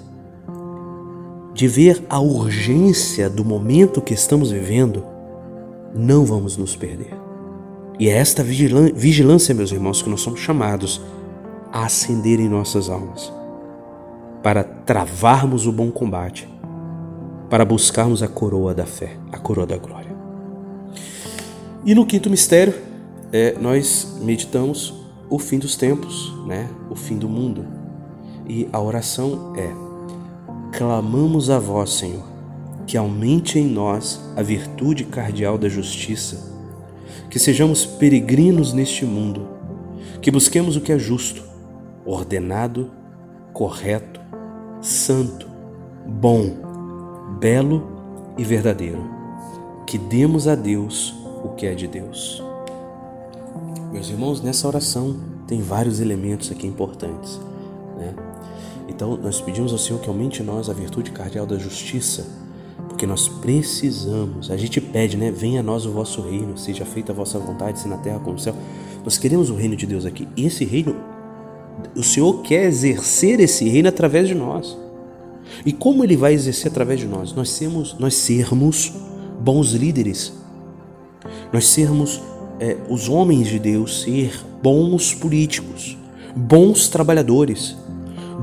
de 1.52 1.66
ver 1.66 2.04
a 2.08 2.20
urgência 2.20 3.28
do 3.28 3.44
momento 3.44 4.00
que 4.00 4.14
estamos 4.14 4.50
vivendo, 4.50 5.04
não 5.94 6.24
vamos 6.24 6.56
nos 6.56 6.76
perder. 6.76 7.14
E 7.98 8.08
é 8.08 8.12
esta 8.12 8.42
vigilância, 8.42 9.54
meus 9.54 9.72
irmãos, 9.72 10.02
que 10.02 10.10
nós 10.10 10.20
somos 10.20 10.40
chamados 10.40 11.00
a 11.72 11.84
acender 11.84 12.40
em 12.40 12.48
nossas 12.48 12.88
almas 12.88 13.32
para 14.42 14.62
travarmos 14.62 15.66
o 15.66 15.72
bom 15.72 15.90
combate, 15.90 16.48
para 17.48 17.64
buscarmos 17.64 18.22
a 18.22 18.28
coroa 18.28 18.74
da 18.74 18.84
fé, 18.84 19.16
a 19.32 19.38
coroa 19.38 19.66
da 19.66 19.78
glória. 19.78 20.14
E 21.84 21.94
no 21.94 22.04
quinto 22.04 22.28
mistério, 22.28 22.74
é, 23.34 23.58
nós 23.60 24.16
meditamos 24.22 24.94
o 25.28 25.40
fim 25.40 25.58
dos 25.58 25.76
tempos, 25.76 26.32
né? 26.46 26.70
o 26.88 26.94
fim 26.94 27.18
do 27.18 27.28
mundo. 27.28 27.66
E 28.48 28.68
a 28.72 28.80
oração 28.80 29.52
é: 29.56 29.72
clamamos 30.78 31.50
a 31.50 31.58
vós, 31.58 31.94
Senhor, 31.94 32.22
que 32.86 32.96
aumente 32.96 33.58
em 33.58 33.66
nós 33.66 34.20
a 34.36 34.42
virtude 34.42 35.02
cardial 35.02 35.58
da 35.58 35.68
justiça, 35.68 36.48
que 37.28 37.40
sejamos 37.40 37.84
peregrinos 37.84 38.72
neste 38.72 39.04
mundo, 39.04 39.48
que 40.22 40.30
busquemos 40.30 40.76
o 40.76 40.80
que 40.80 40.92
é 40.92 40.98
justo, 40.98 41.42
ordenado, 42.06 42.92
correto, 43.52 44.20
santo, 44.80 45.48
bom, 46.06 46.54
belo 47.40 47.82
e 48.38 48.44
verdadeiro. 48.44 49.12
Que 49.88 49.98
demos 49.98 50.46
a 50.46 50.54
Deus 50.54 51.12
o 51.42 51.48
que 51.48 51.66
é 51.66 51.74
de 51.74 51.88
Deus. 51.88 52.53
Meus 53.94 54.10
irmãos, 54.10 54.40
nessa 54.40 54.66
oração 54.66 55.16
tem 55.46 55.62
vários 55.62 56.00
elementos 56.00 56.50
aqui 56.50 56.66
importantes. 56.66 57.38
Né? 57.96 58.12
Então, 58.88 59.16
nós 59.16 59.40
pedimos 59.40 59.70
ao 59.70 59.78
Senhor 59.78 60.00
que 60.00 60.08
aumente 60.08 60.42
em 60.42 60.44
nós 60.44 60.68
a 60.68 60.72
virtude 60.72 61.12
cardial 61.12 61.46
da 61.46 61.56
justiça, 61.56 62.26
porque 62.88 63.06
nós 63.06 63.28
precisamos, 63.28 64.50
a 64.50 64.56
gente 64.56 64.80
pede, 64.80 65.16
né? 65.16 65.30
Venha 65.30 65.60
a 65.60 65.62
nós 65.62 65.86
o 65.86 65.92
vosso 65.92 66.20
reino, 66.22 66.58
seja 66.58 66.84
feita 66.84 67.12
a 67.12 67.14
vossa 67.14 67.38
vontade, 67.38 67.78
se 67.78 67.86
na 67.86 67.96
terra 67.96 68.18
como 68.18 68.32
no 68.32 68.38
céu. 68.40 68.56
Nós 69.04 69.16
queremos 69.16 69.48
o 69.48 69.54
reino 69.54 69.76
de 69.76 69.86
Deus 69.86 70.04
aqui. 70.04 70.26
E 70.36 70.44
esse 70.44 70.64
reino 70.64 70.96
o 71.94 72.02
Senhor 72.02 72.42
quer 72.42 72.64
exercer 72.64 73.38
esse 73.38 73.68
reino 73.68 73.88
através 73.88 74.26
de 74.26 74.34
nós. 74.34 74.76
E 75.64 75.72
como 75.72 76.02
ele 76.02 76.16
vai 76.16 76.32
exercer 76.32 76.68
através 76.68 76.98
de 76.98 77.06
nós? 77.06 77.32
Nós 77.32 77.48
sermos, 77.48 77.94
nós 77.96 78.16
sermos 78.16 78.92
bons 79.40 79.70
líderes. 79.70 80.32
Nós 81.52 81.68
sermos 81.68 82.20
é, 82.64 82.78
os 82.88 83.10
homens 83.10 83.48
de 83.48 83.58
Deus, 83.58 84.00
ser 84.00 84.40
bons 84.62 85.12
políticos, 85.12 85.98
bons 86.34 86.88
trabalhadores, 86.88 87.76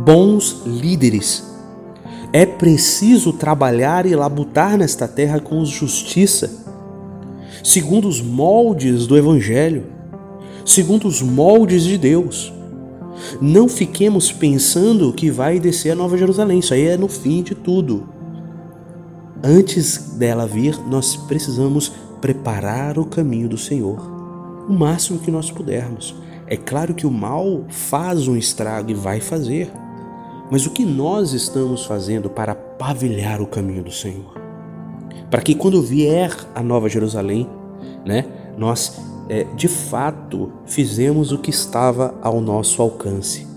bons 0.05 0.61
líderes. 0.63 1.43
É 2.31 2.45
preciso 2.45 3.33
trabalhar 3.33 4.05
e 4.05 4.15
labutar 4.15 4.77
nesta 4.77 5.07
terra 5.07 5.39
com 5.39 5.65
justiça, 5.65 6.51
segundo 7.63 8.07
os 8.07 8.21
moldes 8.21 9.07
do 9.07 9.17
Evangelho, 9.17 9.85
segundo 10.63 11.07
os 11.07 11.23
moldes 11.23 11.83
de 11.83 11.97
Deus. 11.97 12.53
Não 13.41 13.67
fiquemos 13.67 14.31
pensando 14.31 15.11
que 15.13 15.31
vai 15.31 15.59
descer 15.59 15.91
a 15.91 15.95
Nova 15.95 16.15
Jerusalém. 16.15 16.59
Isso 16.59 16.75
aí 16.75 16.85
é 16.85 16.97
no 16.97 17.07
fim 17.07 17.41
de 17.41 17.55
tudo. 17.55 18.07
Antes 19.43 20.13
dela 20.17 20.45
vir, 20.45 20.79
nós 20.87 21.15
precisamos 21.15 21.91
preparar 22.21 22.99
o 22.99 23.05
caminho 23.05 23.49
do 23.49 23.57
Senhor, 23.57 23.99
o 24.69 24.71
máximo 24.71 25.19
que 25.19 25.31
nós 25.31 25.49
pudermos. 25.49 26.15
É 26.47 26.55
claro 26.55 26.93
que 26.93 27.07
o 27.07 27.11
mal 27.11 27.65
faz 27.69 28.27
um 28.27 28.37
estrago 28.37 28.91
e 28.91 28.93
vai 28.93 29.19
fazer. 29.19 29.71
Mas 30.51 30.65
o 30.65 30.69
que 30.69 30.85
nós 30.85 31.33
estamos 31.33 31.85
fazendo 31.85 32.29
para 32.29 32.53
pavilhar 32.53 33.41
o 33.41 33.47
caminho 33.47 33.83
do 33.83 33.91
Senhor? 33.91 34.33
Para 35.29 35.41
que 35.41 35.55
quando 35.55 35.81
vier 35.81 36.35
a 36.53 36.61
Nova 36.61 36.89
Jerusalém, 36.89 37.49
né, 38.05 38.25
nós 38.57 38.99
é, 39.29 39.45
de 39.55 39.69
fato 39.69 40.51
fizemos 40.65 41.31
o 41.31 41.37
que 41.37 41.49
estava 41.49 42.13
ao 42.21 42.41
nosso 42.41 42.81
alcance. 42.81 43.47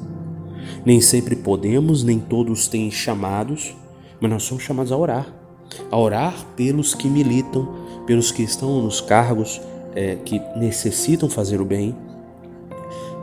Nem 0.85 1.01
sempre 1.01 1.35
podemos, 1.35 2.05
nem 2.05 2.21
todos 2.21 2.69
têm 2.69 2.91
chamados, 2.93 3.75
mas 4.21 4.31
nós 4.31 4.45
somos 4.45 4.63
chamados 4.63 4.93
a 4.93 4.97
orar. 4.97 5.44
A 5.91 5.99
orar 5.99 6.35
pelos 6.57 6.95
que 6.95 7.09
militam, 7.09 7.69
pelos 8.07 8.31
que 8.31 8.43
estão 8.43 8.83
nos 8.83 9.01
cargos 9.01 9.61
é, 9.95 10.17
que 10.17 10.41
necessitam 10.57 11.29
fazer 11.29 11.61
o 11.61 11.65
bem. 11.65 11.95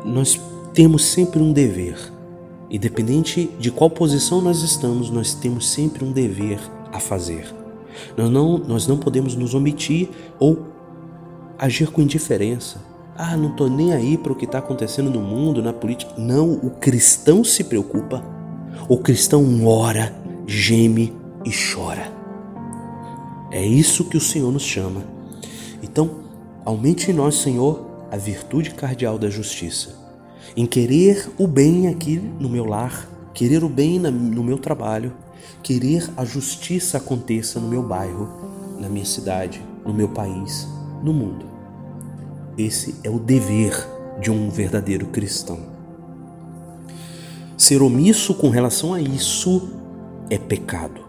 Nós 0.05 0.39
temos 0.73 1.05
sempre 1.05 1.41
um 1.41 1.51
dever. 1.51 1.97
Independente 2.69 3.49
de 3.59 3.69
qual 3.69 3.89
posição 3.89 4.41
nós 4.41 4.61
estamos, 4.61 5.09
nós 5.09 5.33
temos 5.33 5.69
sempre 5.69 6.05
um 6.05 6.11
dever 6.11 6.59
a 6.91 6.99
fazer. 6.99 7.53
Nós 8.15 8.29
não, 8.29 8.57
nós 8.57 8.87
não 8.87 8.97
podemos 8.97 9.35
nos 9.35 9.53
omitir 9.53 10.09
ou 10.39 10.57
agir 11.59 11.91
com 11.91 12.01
indiferença. 12.01 12.81
Ah, 13.15 13.35
não 13.35 13.51
estou 13.51 13.69
nem 13.69 13.93
aí 13.93 14.17
para 14.17 14.31
o 14.31 14.35
que 14.35 14.45
está 14.45 14.59
acontecendo 14.59 15.11
no 15.11 15.19
mundo, 15.19 15.61
na 15.61 15.73
política. 15.73 16.13
Não, 16.17 16.53
o 16.53 16.71
cristão 16.71 17.43
se 17.43 17.63
preocupa. 17.63 18.23
O 18.87 18.97
cristão 18.97 19.65
ora, 19.65 20.15
geme 20.47 21.13
e 21.45 21.51
chora. 21.51 22.10
É 23.51 23.65
isso 23.65 24.05
que 24.05 24.15
o 24.15 24.21
Senhor 24.21 24.51
nos 24.51 24.63
chama. 24.63 25.03
Então, 25.83 26.21
aumente 26.63 27.11
em 27.11 27.13
nós, 27.13 27.35
Senhor, 27.35 27.85
a 28.09 28.15
virtude 28.15 28.71
cardial 28.71 29.17
da 29.17 29.29
justiça, 29.29 29.95
em 30.55 30.65
querer 30.65 31.29
o 31.37 31.47
bem 31.47 31.89
aqui 31.89 32.17
no 32.39 32.47
meu 32.47 32.65
lar, 32.65 33.09
querer 33.33 33.63
o 33.63 33.69
bem 33.69 33.99
no 33.99 34.43
meu 34.43 34.57
trabalho, 34.57 35.13
querer 35.61 36.09
a 36.15 36.23
justiça 36.23 36.97
aconteça 36.97 37.59
no 37.59 37.67
meu 37.67 37.83
bairro, 37.83 38.29
na 38.79 38.87
minha 38.89 39.05
cidade, 39.05 39.61
no 39.85 39.93
meu 39.93 40.09
país, 40.09 40.67
no 41.03 41.13
mundo. 41.13 41.45
Esse 42.57 42.95
é 43.03 43.09
o 43.09 43.19
dever 43.19 43.73
de 44.19 44.31
um 44.31 44.49
verdadeiro 44.49 45.07
cristão. 45.07 45.59
Ser 47.57 47.81
omisso 47.81 48.33
com 48.33 48.49
relação 48.49 48.93
a 48.93 49.01
isso 49.01 49.69
é 50.29 50.37
pecado 50.37 51.01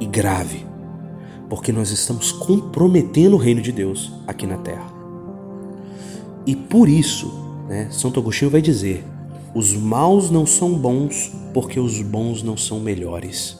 e 0.00 0.06
grave, 0.06 0.66
porque 1.50 1.72
nós 1.72 1.90
estamos 1.90 2.30
comprometendo 2.30 3.34
o 3.34 3.38
reino 3.38 3.60
de 3.60 3.72
Deus 3.72 4.12
aqui 4.24 4.46
na 4.46 4.56
terra. 4.56 4.86
E 6.46 6.54
por 6.54 6.88
isso, 6.88 7.30
né, 7.68 7.88
Santo 7.90 8.20
Agostinho 8.20 8.50
vai 8.50 8.62
dizer: 8.62 9.04
os 9.52 9.74
maus 9.74 10.30
não 10.30 10.46
são 10.46 10.72
bons 10.72 11.32
porque 11.52 11.80
os 11.80 12.00
bons 12.00 12.42
não 12.44 12.56
são 12.56 12.78
melhores. 12.78 13.58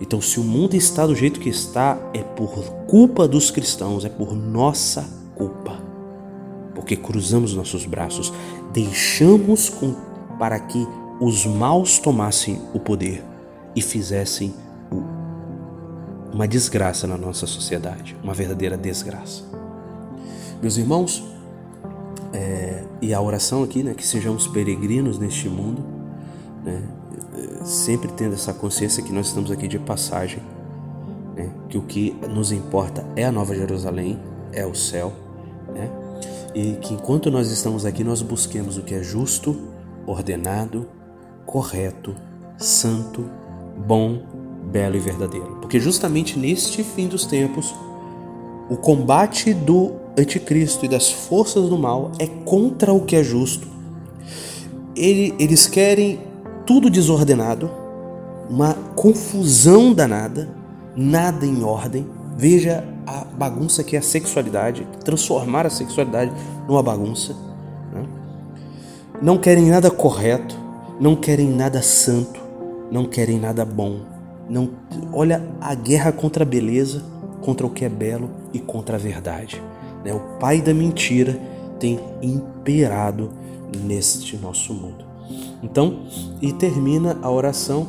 Então, 0.00 0.20
se 0.20 0.40
o 0.40 0.44
mundo 0.44 0.74
está 0.74 1.06
do 1.06 1.14
jeito 1.14 1.38
que 1.38 1.48
está, 1.48 1.98
é 2.14 2.22
por 2.22 2.50
culpa 2.86 3.28
dos 3.28 3.50
cristãos, 3.50 4.04
é 4.04 4.08
por 4.08 4.34
nossa 4.34 5.08
culpa. 5.34 5.80
Porque 6.74 6.96
cruzamos 6.96 7.54
nossos 7.54 7.84
braços, 7.84 8.32
deixamos 8.72 9.68
com, 9.68 9.94
para 10.38 10.58
que 10.58 10.86
os 11.20 11.46
maus 11.46 11.98
tomassem 11.98 12.60
o 12.74 12.80
poder 12.80 13.22
e 13.76 13.82
fizessem 13.82 14.52
uma 16.32 16.48
desgraça 16.48 17.06
na 17.06 17.16
nossa 17.16 17.46
sociedade, 17.46 18.16
uma 18.22 18.32
verdadeira 18.32 18.76
desgraça. 18.76 19.42
Meus 20.60 20.76
irmãos, 20.76 21.22
é, 22.32 22.84
e 23.00 23.12
a 23.12 23.20
oração 23.20 23.62
aqui, 23.62 23.82
né, 23.82 23.94
que 23.94 24.06
sejamos 24.06 24.46
peregrinos 24.46 25.18
neste 25.18 25.48
mundo, 25.48 25.84
né, 26.64 26.82
sempre 27.64 28.10
tendo 28.12 28.34
essa 28.34 28.54
consciência 28.54 29.02
que 29.02 29.12
nós 29.12 29.26
estamos 29.26 29.50
aqui 29.50 29.68
de 29.68 29.78
passagem, 29.78 30.42
né, 31.36 31.50
que 31.68 31.76
o 31.76 31.82
que 31.82 32.16
nos 32.30 32.52
importa 32.52 33.04
é 33.14 33.24
a 33.24 33.32
Nova 33.32 33.54
Jerusalém, 33.54 34.18
é 34.52 34.64
o 34.64 34.74
céu, 34.74 35.12
né, 35.74 35.90
e 36.54 36.76
que 36.76 36.94
enquanto 36.94 37.30
nós 37.30 37.50
estamos 37.50 37.84
aqui, 37.84 38.02
nós 38.02 38.22
busquemos 38.22 38.78
o 38.78 38.82
que 38.82 38.94
é 38.94 39.02
justo, 39.02 39.68
ordenado, 40.06 40.88
correto, 41.44 42.14
santo, 42.56 43.28
bom, 43.86 44.22
belo 44.62 44.96
e 44.96 45.00
verdadeiro. 45.00 45.58
Porque 45.60 45.80
justamente 45.80 46.38
neste 46.38 46.82
fim 46.82 47.08
dos 47.08 47.26
tempos, 47.26 47.74
o 48.70 48.76
combate 48.76 49.52
do 49.52 49.92
anticristo 50.16 50.84
e 50.84 50.88
das 50.88 51.10
forças 51.10 51.68
do 51.68 51.78
mal 51.78 52.12
é 52.18 52.26
contra 52.26 52.92
o 52.92 53.00
que 53.00 53.16
é 53.16 53.22
justo. 53.22 53.66
Ele, 54.94 55.34
eles 55.38 55.66
querem 55.66 56.20
tudo 56.66 56.90
desordenado, 56.90 57.70
uma 58.48 58.74
confusão 58.94 59.92
danada, 59.92 60.48
nada 60.94 61.46
em 61.46 61.62
ordem. 61.64 62.06
Veja 62.36 62.84
a 63.06 63.24
bagunça 63.24 63.82
que 63.82 63.96
é 63.96 63.98
a 63.98 64.02
sexualidade, 64.02 64.86
transformar 65.04 65.66
a 65.66 65.70
sexualidade 65.70 66.32
numa 66.68 66.82
bagunça. 66.82 67.34
Né? 67.92 68.04
Não 69.20 69.38
querem 69.38 69.68
nada 69.70 69.90
correto, 69.90 70.56
não 71.00 71.16
querem 71.16 71.48
nada 71.48 71.82
santo, 71.82 72.40
não 72.90 73.04
querem 73.04 73.38
nada 73.38 73.64
bom. 73.64 74.11
Não, 74.48 74.70
olha 75.12 75.42
a 75.60 75.74
guerra 75.74 76.12
contra 76.12 76.44
a 76.44 76.46
beleza, 76.46 77.02
contra 77.40 77.66
o 77.66 77.70
que 77.70 77.84
é 77.84 77.88
belo 77.88 78.30
e 78.52 78.58
contra 78.58 78.96
a 78.96 78.98
verdade. 78.98 79.62
Né? 80.04 80.12
O 80.12 80.38
pai 80.38 80.60
da 80.60 80.74
mentira 80.74 81.38
tem 81.78 81.98
imperado 82.22 83.30
neste 83.84 84.36
nosso 84.36 84.72
mundo. 84.74 85.04
Então, 85.62 86.00
e 86.40 86.52
termina 86.52 87.18
a 87.22 87.30
oração 87.30 87.88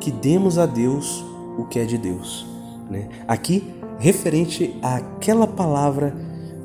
que 0.00 0.10
demos 0.10 0.58
a 0.58 0.66
Deus 0.66 1.24
o 1.56 1.64
que 1.64 1.78
é 1.78 1.84
de 1.84 1.96
Deus. 1.96 2.46
Né? 2.90 3.08
Aqui, 3.26 3.74
referente 3.98 4.76
àquela 4.82 5.46
palavra, 5.46 6.14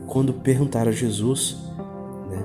quando 0.07 0.33
perguntaram 0.33 0.89
a 0.89 0.93
Jesus 0.93 1.57
né, 2.29 2.43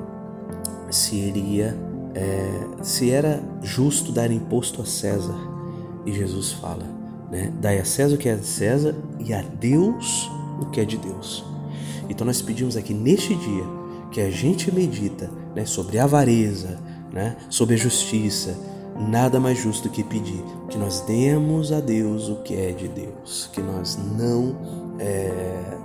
se 0.90 1.18
ele 1.18 1.40
ia, 1.40 1.76
é, 2.14 2.66
se 2.83 3.11
era 3.11 3.42
justo 3.62 4.12
dar 4.12 4.31
imposto 4.31 4.83
a 4.83 4.85
César. 4.85 5.52
E 6.05 6.12
Jesus 6.12 6.53
fala, 6.53 6.85
né, 7.31 7.53
dai 7.61 7.79
a 7.79 7.85
César 7.85 8.15
o 8.15 8.19
que 8.19 8.29
é 8.29 8.37
de 8.37 8.47
César 8.47 8.95
e 9.19 9.33
a 9.33 9.43
Deus 9.43 10.31
o 10.61 10.67
que 10.67 10.81
é 10.81 10.85
de 10.85 10.97
Deus. 10.97 11.45
Então 12.09 12.27
nós 12.27 12.43
pedimos 12.43 12.77
aqui 12.77 12.93
neste 12.93 13.35
dia 13.35 13.65
que 14.11 14.21
a 14.21 14.31
gente 14.31 14.73
medita 14.73 15.31
né, 15.55 15.65
sobre 15.65 15.99
a 15.99 16.05
avareza, 16.05 16.79
né, 17.12 17.37
sobre 17.49 17.75
a 17.75 17.79
justiça, 17.79 18.57
nada 18.99 19.41
mais 19.41 19.59
justo 19.59 19.88
que 19.88 20.05
pedir 20.05 20.43
que 20.69 20.77
nós 20.77 21.01
demos 21.03 21.73
a 21.73 21.81
Deus 21.81 22.29
o 22.29 22.37
que 22.37 22.55
é 22.55 22.73
de 22.73 22.88
Deus, 22.88 23.49
que 23.53 23.61
nós 23.61 23.99
não 24.17 24.57
é, 24.99 25.79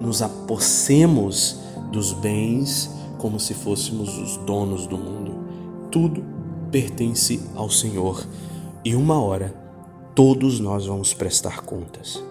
nos 0.00 0.22
apossemos 0.22 1.60
dos 1.92 2.12
bens 2.12 2.90
como 3.18 3.38
se 3.38 3.54
fôssemos 3.54 4.16
os 4.18 4.36
donos 4.38 4.86
do 4.86 4.96
mundo. 4.96 5.38
Tudo 5.90 6.24
pertence 6.70 7.40
ao 7.54 7.68
Senhor 7.68 8.26
e 8.84 8.94
uma 8.94 9.22
hora 9.22 9.54
todos 10.14 10.58
nós 10.58 10.86
vamos 10.86 11.12
prestar 11.12 11.62
contas. 11.62 12.22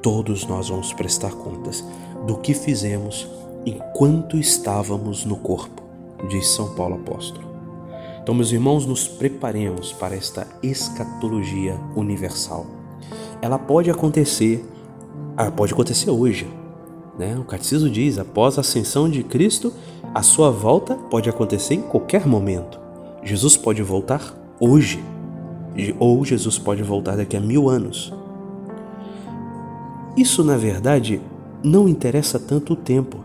Todos 0.00 0.46
nós 0.46 0.68
vamos 0.68 0.92
prestar 0.92 1.32
contas 1.32 1.84
do 2.26 2.36
que 2.36 2.54
fizemos 2.54 3.28
enquanto 3.64 4.36
estávamos 4.36 5.24
no 5.24 5.36
corpo, 5.36 5.82
diz 6.28 6.48
São 6.48 6.74
Paulo 6.74 6.96
apóstolo. 6.96 7.46
Então, 8.22 8.34
meus 8.34 8.52
irmãos, 8.52 8.86
nos 8.86 9.06
preparemos 9.06 9.92
para 9.92 10.14
esta 10.14 10.46
escatologia 10.62 11.78
universal. 11.94 12.66
Ela 13.40 13.58
pode 13.58 13.90
acontecer, 13.90 14.64
ah, 15.36 15.50
pode 15.50 15.72
acontecer 15.72 16.10
hoje. 16.10 16.48
Né? 17.18 17.36
O 17.36 17.44
catecismo 17.44 17.90
diz: 17.90 18.18
após 18.18 18.56
a 18.58 18.60
ascensão 18.60 19.08
de 19.08 19.22
Cristo, 19.22 19.72
a 20.14 20.22
sua 20.22 20.50
volta 20.50 20.94
pode 20.94 21.28
acontecer 21.28 21.74
em 21.74 21.82
qualquer 21.82 22.26
momento. 22.26 22.80
Jesus 23.22 23.56
pode 23.56 23.82
voltar 23.82 24.34
hoje, 24.60 25.02
ou 25.98 26.24
Jesus 26.24 26.58
pode 26.58 26.82
voltar 26.82 27.16
daqui 27.16 27.36
a 27.36 27.40
mil 27.40 27.68
anos. 27.68 28.12
Isso, 30.16 30.44
na 30.44 30.56
verdade, 30.56 31.20
não 31.62 31.88
interessa 31.88 32.38
tanto 32.38 32.74
o 32.74 32.76
tempo. 32.76 33.18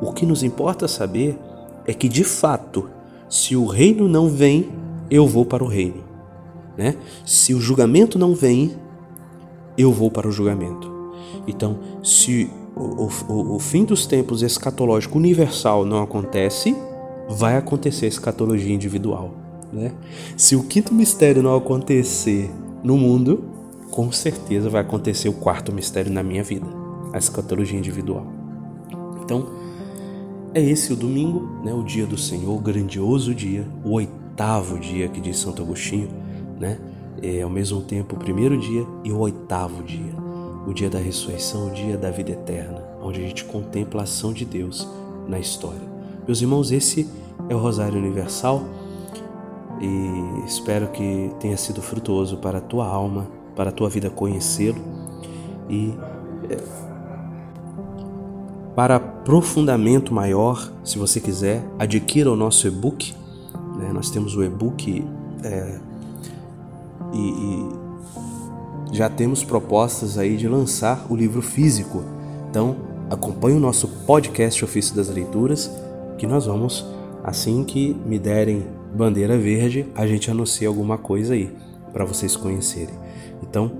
O 0.00 0.12
que 0.12 0.24
nos 0.24 0.42
importa 0.42 0.88
saber 0.88 1.38
é 1.86 1.92
que, 1.92 2.08
de 2.08 2.24
fato, 2.24 2.88
se 3.28 3.54
o 3.54 3.66
reino 3.66 4.08
não 4.08 4.28
vem, 4.28 4.70
eu 5.10 5.26
vou 5.26 5.44
para 5.44 5.62
o 5.62 5.68
reino. 5.68 6.02
Né? 6.76 6.96
Se 7.26 7.52
o 7.54 7.60
julgamento 7.60 8.18
não 8.18 8.34
vem, 8.34 8.72
eu 9.76 9.92
vou 9.92 10.10
para 10.10 10.28
o 10.28 10.32
julgamento. 10.32 10.90
Então, 11.46 11.78
se 12.02 12.50
o, 12.74 13.08
o, 13.28 13.56
o 13.56 13.58
fim 13.58 13.84
dos 13.84 14.06
tempos 14.06 14.42
escatológico 14.42 15.18
universal 15.18 15.84
não 15.84 16.02
acontece, 16.02 16.74
vai 17.28 17.56
acontecer 17.56 18.06
escatologia 18.06 18.74
individual. 18.74 19.41
Né? 19.72 19.92
Se 20.36 20.54
o 20.54 20.64
quinto 20.64 20.92
mistério 20.92 21.42
não 21.42 21.56
acontecer 21.56 22.50
no 22.82 22.96
mundo, 22.96 23.44
com 23.90 24.10
certeza 24.12 24.68
vai 24.68 24.80
acontecer 24.80 25.28
o 25.28 25.32
quarto 25.32 25.72
mistério 25.72 26.12
na 26.12 26.22
minha 26.22 26.42
vida, 26.42 26.66
a 27.12 27.18
escatologia 27.18 27.78
individual. 27.78 28.26
Então, 29.22 29.46
é 30.54 30.60
esse 30.60 30.92
o 30.92 30.96
domingo, 30.96 31.48
né, 31.64 31.72
o 31.72 31.82
dia 31.82 32.04
do 32.04 32.18
Senhor, 32.18 32.54
o 32.54 32.60
grandioso 32.60 33.34
dia, 33.34 33.66
o 33.84 33.92
oitavo 33.92 34.78
dia 34.78 35.08
que 35.08 35.20
diz 35.20 35.38
Santo 35.38 35.62
Agostinho, 35.62 36.08
né? 36.60 36.78
É 37.22 37.42
ao 37.42 37.50
mesmo 37.50 37.80
tempo 37.80 38.16
o 38.16 38.18
primeiro 38.18 38.58
dia 38.58 38.84
e 39.04 39.12
o 39.12 39.18
oitavo 39.18 39.82
dia, 39.82 40.12
o 40.66 40.72
dia 40.72 40.90
da 40.90 40.98
ressurreição, 40.98 41.68
o 41.68 41.70
dia 41.70 41.96
da 41.96 42.10
vida 42.10 42.32
eterna, 42.32 42.82
onde 43.00 43.20
a 43.20 43.22
gente 43.22 43.44
contempla 43.44 44.00
a 44.00 44.04
ação 44.04 44.32
de 44.32 44.44
Deus 44.44 44.88
na 45.28 45.38
história. 45.38 45.80
Meus 46.26 46.42
irmãos, 46.42 46.72
esse 46.72 47.08
é 47.48 47.54
o 47.54 47.58
Rosário 47.58 47.98
Universal 47.98 48.64
e 49.82 50.46
espero 50.46 50.86
que 50.88 51.32
tenha 51.40 51.56
sido 51.56 51.82
frutuoso 51.82 52.36
para 52.36 52.58
a 52.58 52.60
tua 52.60 52.86
alma, 52.86 53.26
para 53.56 53.70
a 53.70 53.72
tua 53.72 53.90
vida 53.90 54.08
conhecê-lo 54.08 54.80
e 55.68 55.92
é, 56.48 56.56
para 58.76 58.96
aprofundamento 58.96 60.14
maior, 60.14 60.72
se 60.84 60.98
você 60.98 61.20
quiser, 61.20 61.62
adquira 61.78 62.30
o 62.30 62.36
nosso 62.36 62.66
e-book. 62.66 63.12
Né? 63.76 63.90
Nós 63.92 64.08
temos 64.08 64.36
o 64.36 64.42
e-book 64.42 65.04
é, 65.42 65.80
e, 67.12 67.18
e 67.18 67.68
já 68.92 69.10
temos 69.10 69.42
propostas 69.44 70.16
aí 70.16 70.36
de 70.36 70.48
lançar 70.48 71.06
o 71.10 71.16
livro 71.16 71.42
físico. 71.42 72.04
Então, 72.48 72.76
acompanhe 73.10 73.56
o 73.56 73.60
nosso 73.60 73.88
podcast 74.06 74.64
Ofício 74.64 74.94
das 74.94 75.08
Leituras, 75.08 75.70
que 76.16 76.26
nós 76.26 76.46
vamos, 76.46 76.86
assim 77.24 77.64
que 77.64 77.94
me 78.06 78.18
derem 78.18 78.64
bandeira 78.94 79.38
verde, 79.38 79.86
a 79.94 80.06
gente 80.06 80.30
anuncia 80.30 80.68
alguma 80.68 80.98
coisa 80.98 81.34
aí 81.34 81.50
para 81.92 82.04
vocês 82.04 82.36
conhecerem. 82.36 82.94
Então, 83.42 83.70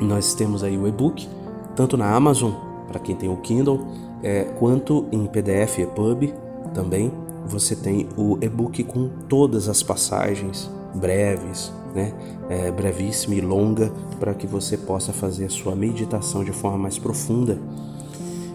nós 0.00 0.34
temos 0.34 0.62
aí 0.62 0.76
o 0.76 0.86
e-book, 0.86 1.28
tanto 1.74 1.96
na 1.96 2.14
Amazon, 2.14 2.52
para 2.88 3.00
quem 3.00 3.14
tem 3.14 3.28
o 3.28 3.36
Kindle, 3.38 3.80
é, 4.22 4.44
quanto 4.58 5.06
em 5.12 5.26
PDF 5.26 5.78
EPUB 5.78 6.32
também 6.72 7.12
você 7.46 7.76
tem 7.76 8.08
o 8.16 8.38
e-book 8.40 8.82
com 8.84 9.08
todas 9.28 9.68
as 9.68 9.82
passagens 9.82 10.70
breves, 10.94 11.72
né, 11.94 12.12
é, 12.48 12.70
brevíssima 12.70 13.34
e 13.34 13.40
longa, 13.40 13.92
para 14.18 14.32
que 14.34 14.46
você 14.46 14.76
possa 14.76 15.12
fazer 15.12 15.46
a 15.46 15.50
sua 15.50 15.74
meditação 15.74 16.42
de 16.42 16.52
forma 16.52 16.78
mais 16.78 16.98
profunda. 16.98 17.58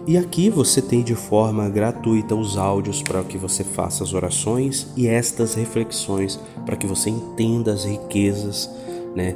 E 0.10 0.18
aqui 0.18 0.50
você 0.50 0.82
tem 0.82 1.04
de 1.04 1.14
forma 1.14 1.70
gratuita 1.70 2.34
os 2.34 2.58
áudios 2.58 3.04
para 3.04 3.24
que 3.24 3.38
você 3.38 3.64
faça 3.64 4.04
as 4.04 4.12
orações 4.12 4.88
e 4.98 5.08
estas 5.08 5.54
reflexões 5.54 6.40
para 6.66 6.76
que 6.76 6.88
você 6.88 7.12
entenda 7.12 7.72
as 7.72 7.86
riquezas, 7.86 8.68
né, 9.16 9.36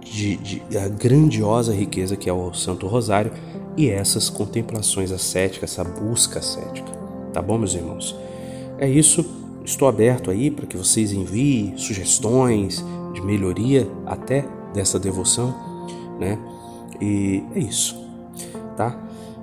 de, 0.00 0.36
de, 0.36 0.78
a 0.78 0.86
grandiosa 0.86 1.74
riqueza 1.74 2.14
que 2.14 2.30
é 2.30 2.32
o 2.32 2.54
Santo 2.54 2.86
Rosário 2.86 3.32
e 3.76 3.90
essas 3.90 4.30
contemplações 4.30 5.10
ascéticas, 5.10 5.72
essa 5.72 5.82
busca 5.82 6.38
ascética. 6.38 6.92
Tá 7.32 7.42
bom, 7.42 7.58
meus 7.58 7.74
irmãos? 7.74 8.14
É 8.78 8.88
isso. 8.88 9.26
Estou 9.64 9.88
aberto 9.88 10.30
aí 10.30 10.48
para 10.48 10.64
que 10.64 10.76
vocês 10.76 11.10
enviem 11.10 11.76
sugestões 11.76 12.84
de 13.12 13.20
melhoria 13.20 13.90
até 14.06 14.44
dessa 14.72 14.96
devoção. 14.96 15.52
né? 16.20 16.38
E 17.00 17.42
é 17.56 17.58
isso, 17.58 17.96
tá? 18.76 18.96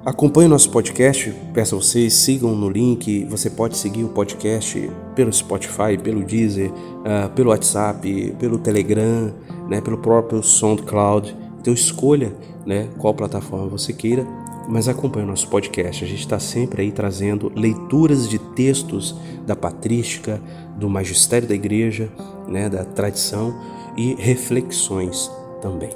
Acompanhe 0.04 0.48
o 0.48 0.50
nosso 0.50 0.72
podcast, 0.72 1.32
peço 1.54 1.76
a 1.76 1.78
vocês, 1.78 2.16
sigam 2.16 2.56
no 2.56 2.68
link. 2.68 3.24
Você 3.26 3.52
pode 3.52 3.78
seguir 3.78 4.04
o 4.04 4.10
podcast 4.10 4.90
pelo 5.14 5.32
Spotify, 5.32 5.96
pelo 6.02 6.24
Deezer, 6.24 6.72
uh, 6.72 7.30
pelo 7.36 7.52
WhatsApp, 7.52 8.36
pelo 8.40 8.58
Telegram, 8.58 9.32
né, 9.70 9.80
pelo 9.80 10.00
próprio 10.00 10.42
SoundCloud. 10.42 11.38
Então 11.60 11.72
escolha 11.72 12.34
né, 12.66 12.90
qual 12.98 13.14
plataforma 13.14 13.68
você 13.68 13.94
queira, 13.94 14.26
mas 14.68 14.88
acompanhe 14.88 15.24
o 15.24 15.30
nosso 15.30 15.48
podcast. 15.50 16.04
A 16.04 16.08
gente 16.08 16.22
está 16.22 16.40
sempre 16.40 16.82
aí 16.82 16.92
trazendo 16.92 17.52
leituras 17.56 18.28
de 18.28 18.40
textos 18.40 19.16
da 19.46 19.56
patrística, 19.56 20.42
do 20.80 20.90
magistério 20.90 21.48
da 21.48 21.54
igreja, 21.54 22.10
né, 22.48 22.68
da 22.68 22.84
tradição 22.84 23.56
e 23.96 24.16
reflexões 24.16 25.30
também. 25.62 25.92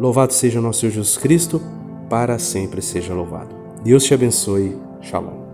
Louvado 0.00 0.32
seja 0.32 0.60
o 0.60 0.62
nosso 0.62 0.80
Senhor 0.80 0.92
Jesus 0.92 1.18
Cristo 1.18 1.60
para 2.08 2.38
sempre 2.38 2.82
seja 2.82 3.14
louvado. 3.14 3.54
Deus 3.82 4.04
te 4.04 4.14
abençoe. 4.14 4.76
Shalom. 5.00 5.47